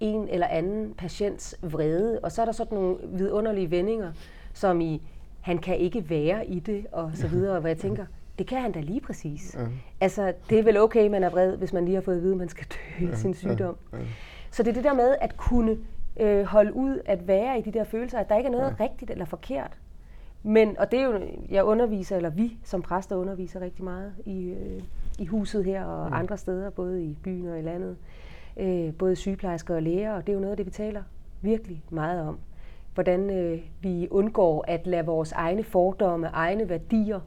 en 0.00 0.28
eller 0.28 0.46
anden 0.46 0.94
patients 0.94 1.54
vrede. 1.62 2.20
Og 2.22 2.32
så 2.32 2.40
er 2.42 2.44
der 2.44 2.52
sådan 2.52 2.78
nogle 2.78 2.96
vidunderlige 3.04 3.70
vendinger, 3.70 4.12
som 4.52 4.80
i, 4.80 5.02
han 5.40 5.58
kan 5.58 5.76
ikke 5.78 6.10
være 6.10 6.46
i 6.46 6.60
det, 6.60 6.86
og 6.92 7.10
så 7.14 7.28
videre, 7.34 7.60
hvor 7.60 7.68
jeg 7.68 7.78
tænker, 7.78 8.06
det 8.38 8.46
kan 8.46 8.60
han 8.60 8.72
da 8.72 8.80
lige 8.80 9.00
præcis. 9.00 9.56
Ja. 9.58 9.66
Altså, 10.00 10.32
det 10.50 10.58
er 10.58 10.62
vel 10.62 10.76
okay, 10.76 11.08
man 11.08 11.24
er 11.24 11.30
vred, 11.30 11.56
hvis 11.56 11.72
man 11.72 11.84
lige 11.84 11.94
har 11.94 12.02
fået 12.02 12.16
at 12.16 12.22
vide, 12.22 12.32
at 12.32 12.38
man 12.38 12.48
skal 12.48 12.66
dø 12.70 13.06
ja, 13.06 13.14
sin 13.14 13.34
sygdom. 13.34 13.76
Ja, 13.92 13.98
ja. 13.98 14.04
Så 14.50 14.62
det 14.62 14.70
er 14.70 14.74
det 14.74 14.84
der 14.84 14.94
med 14.94 15.16
at 15.20 15.36
kunne 15.36 15.78
øh, 16.20 16.44
holde 16.44 16.74
ud 16.74 17.00
at 17.04 17.28
være 17.28 17.58
i 17.58 17.62
de 17.62 17.70
der 17.72 17.84
følelser, 17.84 18.18
at 18.18 18.28
der 18.28 18.36
ikke 18.36 18.46
er 18.46 18.52
noget 18.52 18.74
ja. 18.78 18.84
rigtigt 18.84 19.10
eller 19.10 19.24
forkert. 19.24 19.78
Men, 20.42 20.78
og 20.78 20.90
det 20.90 21.00
er 21.00 21.04
jo, 21.04 21.20
jeg 21.50 21.64
underviser, 21.64 22.16
eller 22.16 22.30
vi 22.30 22.58
som 22.64 22.82
præster 22.82 23.16
underviser 23.16 23.60
rigtig 23.60 23.84
meget 23.84 24.12
i, 24.26 24.48
øh, 24.48 24.82
i 25.18 25.26
huset 25.26 25.64
her 25.64 25.84
og 25.84 26.10
ja. 26.10 26.18
andre 26.18 26.36
steder, 26.36 26.70
både 26.70 27.04
i 27.04 27.16
byen 27.22 27.48
og 27.48 27.58
i 27.58 27.62
landet. 27.62 27.96
Øh, 28.56 28.94
både 28.94 29.16
sygeplejersker 29.16 29.74
og 29.74 29.82
læger, 29.82 30.12
og 30.12 30.26
det 30.26 30.32
er 30.32 30.34
jo 30.34 30.40
noget 30.40 30.50
af 30.50 30.56
det, 30.56 30.66
vi 30.66 30.70
taler 30.70 31.02
virkelig 31.40 31.82
meget 31.90 32.28
om. 32.28 32.38
Hvordan 32.94 33.30
øh, 33.30 33.60
vi 33.80 34.08
undgår 34.10 34.64
at 34.68 34.86
lade 34.86 35.06
vores 35.06 35.32
egne 35.32 35.64
fordomme, 35.64 36.26
egne 36.26 36.68
værdier, 36.68 37.20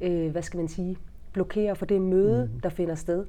øh, 0.00 0.30
hvad 0.30 0.42
skal 0.42 0.58
man 0.58 0.68
sige, 0.68 0.96
blokere 1.32 1.76
for 1.76 1.86
det 1.86 2.00
møde, 2.00 2.50
mm. 2.54 2.60
der 2.60 2.68
finder 2.68 2.94
sted. 2.94 3.26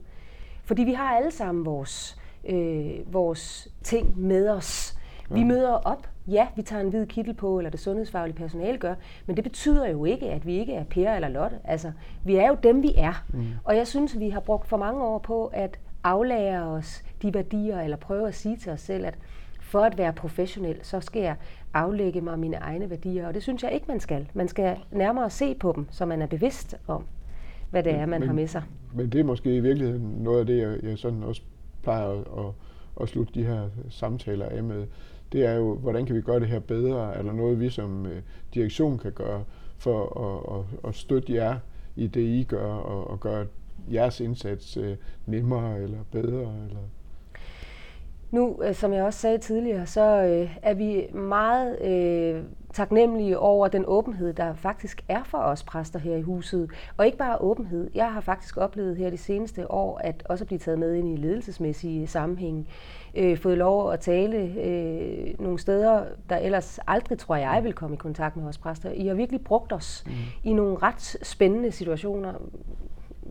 Fordi 0.64 0.84
vi 0.84 0.94
har 0.94 1.16
alle 1.16 1.32
sammen 1.32 1.66
vores, 1.66 2.18
øh, 2.50 3.14
vores 3.14 3.74
ting 3.84 4.20
med 4.20 4.50
os. 4.50 4.99
Vi 5.32 5.44
møder 5.44 5.72
op, 5.72 6.10
ja, 6.28 6.48
vi 6.56 6.62
tager 6.62 6.82
en 6.82 6.90
hvid 6.90 7.06
kittel 7.06 7.34
på, 7.34 7.58
eller 7.58 7.70
det 7.70 7.80
sundhedsfaglige 7.80 8.38
personale 8.38 8.78
gør, 8.78 8.96
men 9.26 9.36
det 9.36 9.44
betyder 9.44 9.88
jo 9.88 10.06
ikke, 10.06 10.30
at 10.30 10.46
vi 10.46 10.60
ikke 10.60 10.74
er 10.74 10.84
Per 10.84 11.14
eller 11.14 11.28
Lotte. 11.30 11.58
Altså, 11.64 11.92
vi 12.26 12.36
er 12.36 12.48
jo 12.48 12.58
dem, 12.64 12.84
vi 12.84 12.94
er. 12.98 13.26
Mm. 13.34 13.46
Og 13.64 13.76
jeg 13.76 13.88
synes, 13.88 14.20
vi 14.20 14.30
har 14.30 14.40
brugt 14.40 14.68
for 14.68 14.78
mange 14.78 15.04
år 15.04 15.18
på 15.18 15.46
at 15.46 15.80
aflære 16.04 16.64
os 16.64 17.04
de 17.22 17.34
værdier, 17.34 17.82
eller 17.82 17.98
prøve 17.98 18.28
at 18.28 18.36
sige 18.36 18.58
til 18.58 18.72
os 18.72 18.82
selv, 18.82 19.06
at 19.06 19.18
for 19.62 19.80
at 19.80 19.98
være 19.98 20.14
professionel, 20.14 20.78
så 20.82 21.02
skal 21.02 21.22
jeg 21.22 21.36
aflægge 21.74 22.22
mig 22.22 22.40
mine 22.40 22.58
egne 22.58 22.90
værdier, 22.90 23.28
og 23.28 23.34
det 23.34 23.44
synes 23.44 23.64
jeg 23.64 23.72
ikke, 23.72 23.86
man 23.88 24.00
skal. 24.00 24.30
Man 24.34 24.48
skal 24.48 24.78
nærmere 24.92 25.30
se 25.30 25.56
på 25.56 25.74
dem, 25.76 25.88
så 25.92 26.06
man 26.06 26.22
er 26.22 26.26
bevidst 26.26 26.76
om, 26.88 27.06
hvad 27.70 27.84
det 27.84 27.94
er, 27.94 28.06
man 28.06 28.20
men, 28.20 28.28
har 28.28 28.34
med 28.34 28.48
sig. 28.48 28.64
Men 28.94 29.10
det 29.10 29.20
er 29.20 29.24
måske 29.24 29.56
i 29.56 29.60
virkeligheden 29.60 30.02
noget 30.02 30.40
af 30.40 30.46
det, 30.46 30.58
jeg, 30.58 30.78
jeg 30.84 30.98
sådan 30.98 31.24
også 31.24 31.42
plejer 31.84 32.10
at, 32.10 32.18
at, 32.18 32.54
at 33.02 33.10
slutte 33.10 33.34
de 33.34 33.44
her 33.44 33.70
samtaler 33.90 34.46
af 34.46 34.64
med. 34.64 34.86
Det 35.32 35.46
er 35.46 35.54
jo, 35.54 35.76
hvordan 35.76 36.06
kan 36.06 36.16
vi 36.16 36.22
gøre 36.22 36.40
det 36.40 36.48
her 36.48 36.60
bedre? 36.60 37.16
Er 37.16 37.22
der 37.22 37.32
noget, 37.32 37.60
vi 37.60 37.70
som 37.70 38.06
øh, 38.06 38.22
direktion 38.54 38.98
kan 38.98 39.12
gøre 39.12 39.44
for 39.78 40.20
at, 40.26 40.60
at, 40.60 40.90
at 40.90 40.96
støtte 40.96 41.34
jer 41.34 41.60
i 41.96 42.08
det, 42.08 42.22
I 42.22 42.44
gør, 42.44 42.66
og, 42.66 43.10
og 43.10 43.20
gøre 43.20 43.46
jeres 43.92 44.20
indsats 44.20 44.78
øh, 44.78 44.96
nemmere 45.26 45.82
eller 45.82 46.00
bedre? 46.12 46.56
Eller 46.68 46.82
nu, 48.32 48.64
øh, 48.64 48.76
som 48.76 48.94
jeg 48.94 49.04
også 49.04 49.20
sagde 49.20 49.38
tidligere, 49.38 49.86
så 49.86 50.02
øh, 50.02 50.58
er 50.62 50.74
vi 50.74 51.08
meget 51.14 51.82
øh, 51.82 52.44
taknemmelige 52.74 53.40
over 53.40 53.68
den 53.68 53.84
åbenhed, 53.88 54.34
der 54.34 54.54
faktisk 54.54 55.02
er 55.08 55.24
for 55.24 55.38
os 55.38 55.64
præster 55.64 56.00
her 56.00 56.16
i 56.16 56.22
huset. 56.22 56.70
Og 56.98 57.06
ikke 57.06 57.18
bare 57.18 57.42
åbenhed. 57.42 57.90
Jeg 57.96 58.14
har 58.14 58.22
faktisk 58.22 58.58
oplevet 58.58 58.98
her 58.98 59.10
de 59.10 59.18
seneste 59.18 59.72
år 59.72 59.98
at 59.98 60.24
også 60.30 60.46
blive 60.46 60.60
taget 60.60 60.80
med 60.80 60.94
ind 60.94 61.10
i 61.10 61.16
ledelsesmæssige 61.16 62.08
sammenhæng. 62.08 62.68
Øh, 63.16 63.38
fået 63.38 63.58
lov 63.58 63.92
at 63.92 64.00
tale 64.00 64.38
øh, 64.38 65.40
nogle 65.40 65.60
steder, 65.60 66.06
der 66.30 66.38
ellers 66.38 66.80
aldrig, 66.88 67.18
tror 67.18 67.36
jeg, 67.36 67.64
vil 67.64 67.74
komme 67.74 67.94
i 67.94 67.98
kontakt 67.98 68.38
med 68.38 68.48
os 68.48 68.58
præster. 68.58 68.92
I 68.92 69.08
har 69.08 69.14
virkelig 69.14 69.42
brugt 69.42 69.74
os 69.74 70.04
mm. 70.06 70.12
i 70.44 70.54
nogle 70.54 70.78
ret 70.78 71.18
spændende 71.24 71.72
situationer 71.72 72.34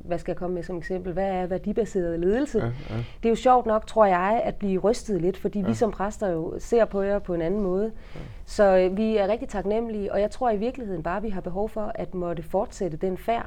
hvad 0.09 0.19
skal 0.19 0.33
jeg 0.33 0.37
komme 0.37 0.55
med 0.55 0.63
som 0.63 0.77
eksempel, 0.77 1.13
hvad 1.13 1.29
er 1.29 1.47
værdibaseret 1.47 2.21
ledelse? 2.21 2.59
Ja, 2.59 2.65
ja. 2.65 2.97
Det 2.97 3.25
er 3.25 3.29
jo 3.29 3.35
sjovt 3.35 3.67
nok, 3.67 3.87
tror 3.87 4.07
jeg, 4.07 4.43
at 4.45 4.55
blive 4.55 4.81
rystet 4.81 5.21
lidt, 5.21 5.37
fordi 5.37 5.61
ja. 5.61 5.67
vi 5.67 5.75
som 5.75 5.91
præster 5.91 6.29
jo 6.29 6.55
ser 6.59 6.85
på 6.85 7.03
jer 7.03 7.19
på 7.19 7.35
en 7.35 7.43
anden 7.43 7.61
måde. 7.61 7.93
Ja. 8.15 8.21
Så 8.45 8.77
øh, 8.77 8.97
vi 8.97 9.17
er 9.17 9.29
rigtig 9.29 9.49
taknemmelige, 9.49 10.13
og 10.13 10.21
jeg 10.21 10.31
tror 10.31 10.51
i 10.51 10.57
virkeligheden 10.57 11.03
bare, 11.03 11.17
at 11.17 11.23
vi 11.23 11.29
har 11.29 11.41
behov 11.41 11.69
for 11.69 11.93
at 11.95 12.15
måtte 12.15 12.43
fortsætte 12.43 12.97
den 12.97 13.19
færd. 13.19 13.47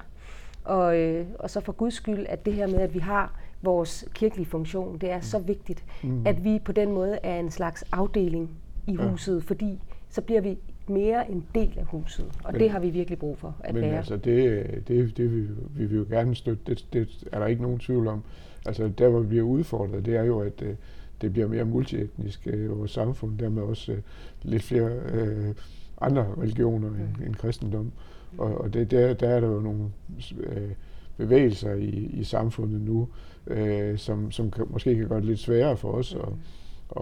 Og, 0.63 0.97
øh, 0.97 1.25
og 1.39 1.49
så 1.49 1.59
for 1.59 1.71
guds 1.71 1.93
skyld, 1.93 2.25
at 2.29 2.45
det 2.45 2.53
her 2.53 2.67
med, 2.67 2.79
at 2.79 2.93
vi 2.93 2.99
har 2.99 3.39
vores 3.61 4.05
kirkelige 4.13 4.45
funktion, 4.45 4.97
det 4.97 5.11
er 5.11 5.17
mm. 5.17 5.21
så 5.21 5.39
vigtigt, 5.39 5.83
mm. 6.03 6.27
at 6.27 6.43
vi 6.43 6.59
på 6.59 6.71
den 6.71 6.91
måde 6.91 7.19
er 7.23 7.39
en 7.39 7.51
slags 7.51 7.83
afdeling 7.91 8.49
i 8.87 8.95
huset, 8.95 9.35
ja. 9.35 9.41
fordi 9.47 9.79
så 10.09 10.21
bliver 10.21 10.41
vi 10.41 10.57
mere 10.87 11.31
en 11.31 11.45
del 11.55 11.73
af 11.77 11.85
huset, 11.85 12.25
og 12.43 12.51
men, 12.51 12.61
det 12.61 12.69
har 12.69 12.79
vi 12.79 12.89
virkelig 12.89 13.19
brug 13.19 13.37
for 13.37 13.55
at 13.59 13.73
men 13.73 13.83
være. 13.83 13.97
altså 13.97 14.17
det, 14.17 14.87
det, 14.87 15.17
det 15.17 15.35
vi, 15.35 15.47
vi 15.75 15.85
vil 15.85 15.97
jo 15.97 16.05
gerne 16.09 16.35
støtte, 16.35 16.63
det, 16.67 16.85
det 16.93 17.23
er 17.31 17.39
der 17.39 17.47
ikke 17.47 17.61
nogen 17.61 17.79
tvivl 17.79 18.07
om. 18.07 18.23
Altså 18.65 18.91
der, 18.97 19.09
hvor 19.09 19.19
vi 19.19 19.27
bliver 19.27 19.43
udfordret, 19.43 20.05
det 20.05 20.15
er 20.15 20.23
jo, 20.23 20.39
at 20.39 20.61
øh, 20.61 20.75
det 21.21 21.33
bliver 21.33 21.47
mere 21.47 21.65
multietnisk 21.65 22.47
i 22.47 22.49
øh, 22.49 22.79
vores 22.79 22.91
samfund, 22.91 23.37
dermed 23.37 23.61
også 23.61 23.91
øh, 23.91 23.97
lidt 24.43 24.63
flere 24.63 24.91
øh, 25.13 25.55
andre 26.01 26.27
religioner 26.37 26.87
end, 26.87 26.97
mm. 27.19 27.25
end 27.25 27.35
kristendom. 27.35 27.91
Og, 28.37 28.57
og 28.57 28.73
det, 28.73 28.91
der, 28.91 29.13
der 29.13 29.29
er 29.29 29.39
der 29.39 29.47
jo 29.47 29.59
nogle 29.59 29.91
øh, 30.37 30.71
bevægelser 31.17 31.73
i, 31.73 31.89
i 32.13 32.23
samfundet 32.23 32.81
nu, 32.81 33.07
øh, 33.47 33.97
som, 33.97 34.31
som 34.31 34.51
kan, 34.51 34.65
måske 34.69 34.95
kan 34.95 35.07
gøre 35.07 35.19
det 35.19 35.25
lidt 35.25 35.39
sværere 35.39 35.77
for 35.77 35.91
os 35.91 36.15
mm. 36.15 36.21
at, 36.21 36.33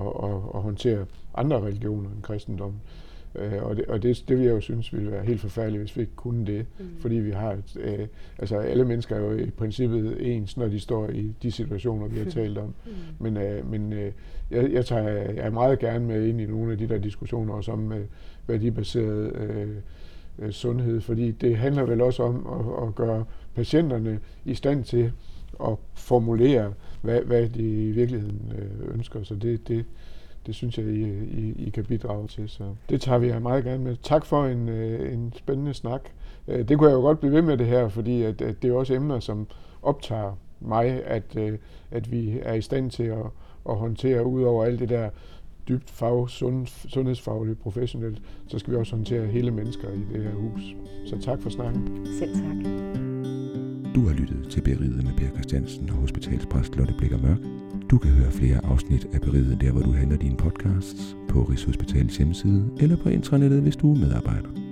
at, 0.02 0.30
at, 0.30 0.36
at 0.56 0.62
håndtere 0.62 1.06
andre 1.36 1.62
religioner 1.62 2.10
end 2.10 2.22
kristendommen. 2.22 2.82
Øh, 3.40 3.64
og 3.64 3.76
det, 3.76 3.86
og 3.86 4.04
det, 4.04 4.24
det 4.28 4.38
vil 4.38 4.46
jeg 4.46 4.52
jo 4.52 4.62
synes 4.62 4.94
ville 4.94 5.12
være 5.12 5.26
helt 5.26 5.42
forfærdeligt, 5.42 5.82
hvis 5.82 5.96
vi 5.96 6.02
ikke 6.02 6.16
kunne 6.16 6.46
det. 6.46 6.66
Mm. 6.80 6.86
Fordi 7.00 7.16
vi 7.16 7.32
har, 7.32 7.52
et, 7.52 7.78
øh, 7.80 8.08
altså 8.38 8.58
alle 8.58 8.86
mennesker 8.86 9.16
er 9.16 9.20
jo 9.20 9.38
i 9.38 9.50
princippet 9.50 10.18
ens, 10.36 10.58
når 10.58 10.68
de 10.68 10.80
står 10.80 11.10
i 11.10 11.34
de 11.44 11.52
situationer, 11.52 12.08
vi 12.08 12.18
har 12.18 12.26
talt 12.42 12.58
om. 12.58 12.74
Mm. 12.86 12.92
Men, 13.20 13.38
øh, 13.38 13.72
men 13.72 13.94
øh, 13.94 14.12
jeg, 14.52 14.72
jeg, 14.72 14.86
tager, 14.86 15.10
jeg 15.10 15.38
er 15.38 15.50
meget 15.50 15.80
gerne 15.80 16.06
med 16.06 16.26
ind 16.26 16.42
i 16.42 16.46
nogle 16.46 16.72
af 16.72 16.78
de 16.78 16.90
der 16.90 16.98
diskussioner 16.98 17.54
også 17.54 17.72
om 17.72 17.92
øh, 17.92 18.06
værdibaseret 18.48 19.36
øh, 19.36 19.68
øh, 20.40 20.52
sundhed, 20.52 21.02
fordi 21.02 21.32
det 21.32 21.58
handler 21.58 21.84
vel 21.84 22.02
også 22.02 22.24
om 22.24 22.48
at, 22.48 22.88
at 22.88 22.96
gøre 22.96 23.26
patienterne 23.56 24.20
i 24.46 24.54
stand 24.54 24.84
til 24.84 25.12
at 25.64 25.76
formulere, 25.94 26.74
hvad, 27.02 27.22
hvad 27.22 27.50
de 27.50 27.88
i 27.88 27.92
virkeligheden 27.92 28.54
øh, 28.58 28.94
ønsker. 28.94 29.24
Så 29.24 29.36
det, 29.36 29.68
det, 29.68 29.86
det 30.50 30.56
synes 30.56 30.78
jeg, 30.78 30.86
I, 30.86 31.04
I, 31.24 31.54
I 31.58 31.70
kan 31.70 31.86
bidrage 31.86 32.28
til. 32.28 32.50
Så 32.50 32.64
det 32.90 33.02
tager 33.02 33.18
vi 33.18 33.40
meget 33.40 33.64
gerne 33.64 33.84
med. 33.84 33.96
Tak 34.04 34.26
for 34.26 34.46
en, 34.46 34.70
øh, 34.70 35.14
en 35.14 35.34
spændende 35.38 35.74
snak. 35.74 36.02
Øh, 36.48 36.68
det 36.68 36.78
kunne 36.78 36.90
jeg 36.90 36.96
jo 36.96 37.02
godt 37.02 37.20
blive 37.20 37.34
ved 37.34 37.42
med 37.42 37.58
det 37.58 37.68
her, 37.68 37.90
fordi 37.90 38.24
at, 38.24 38.42
at 38.42 38.62
det 38.62 38.70
er 38.70 38.74
også 38.74 38.94
emner, 38.94 39.20
som 39.20 39.48
optager 39.82 40.38
mig, 40.60 41.04
at, 41.06 41.36
øh, 41.38 41.58
at 41.92 42.12
vi 42.12 42.40
er 42.42 42.54
i 42.54 42.62
stand 42.62 42.92
til 42.92 43.04
at, 43.04 43.26
at 43.70 43.76
håndtere 43.76 44.26
ud 44.26 44.44
over 44.44 44.66
alt 44.66 44.80
det 44.80 44.90
der 44.90 45.10
dybt 45.68 45.90
fag, 45.90 46.30
sund, 46.30 46.68
sundhedsfagligt, 46.68 47.60
professionelt, 47.62 48.22
så 48.48 48.60
skal 48.60 48.74
vi 48.74 48.78
også 48.78 48.96
håndtere 48.96 49.26
hele 49.26 49.52
mennesker 49.52 49.90
i 49.90 50.14
det 50.14 50.24
her 50.24 50.32
hus. 50.32 50.62
Så 51.06 51.22
tak 51.22 51.42
for 51.42 51.50
snakken. 51.50 52.08
Selv 52.20 52.36
tak. 52.36 52.74
Du 53.96 54.08
har 54.08 54.14
lyttet 54.14 54.48
til 54.50 54.62
Beriget 54.62 55.04
med 55.04 55.14
Per 55.18 55.30
Christiansen 55.30 55.90
og 55.90 55.96
hospitalspræst 55.96 56.76
Lotte 56.76 56.94
Blikker 56.98 57.18
Mørk. 57.18 57.69
Du 57.92 57.98
kan 57.98 58.12
høre 58.12 58.32
flere 58.32 58.66
afsnit 58.66 59.08
af 59.14 59.22
Beriget 59.22 59.62
der, 59.62 59.72
hvor 59.72 59.82
du 59.82 59.92
henter 59.92 60.18
dine 60.18 60.38
podcasts, 60.38 61.18
på 61.30 61.44
Rigshospitalets 61.44 62.18
hjemmeside 62.18 62.70
eller 62.80 62.98
på 63.04 63.10
intranettet, 63.10 63.62
hvis 63.62 63.76
du 63.76 63.94
er 63.94 63.98
medarbejder. 63.98 64.69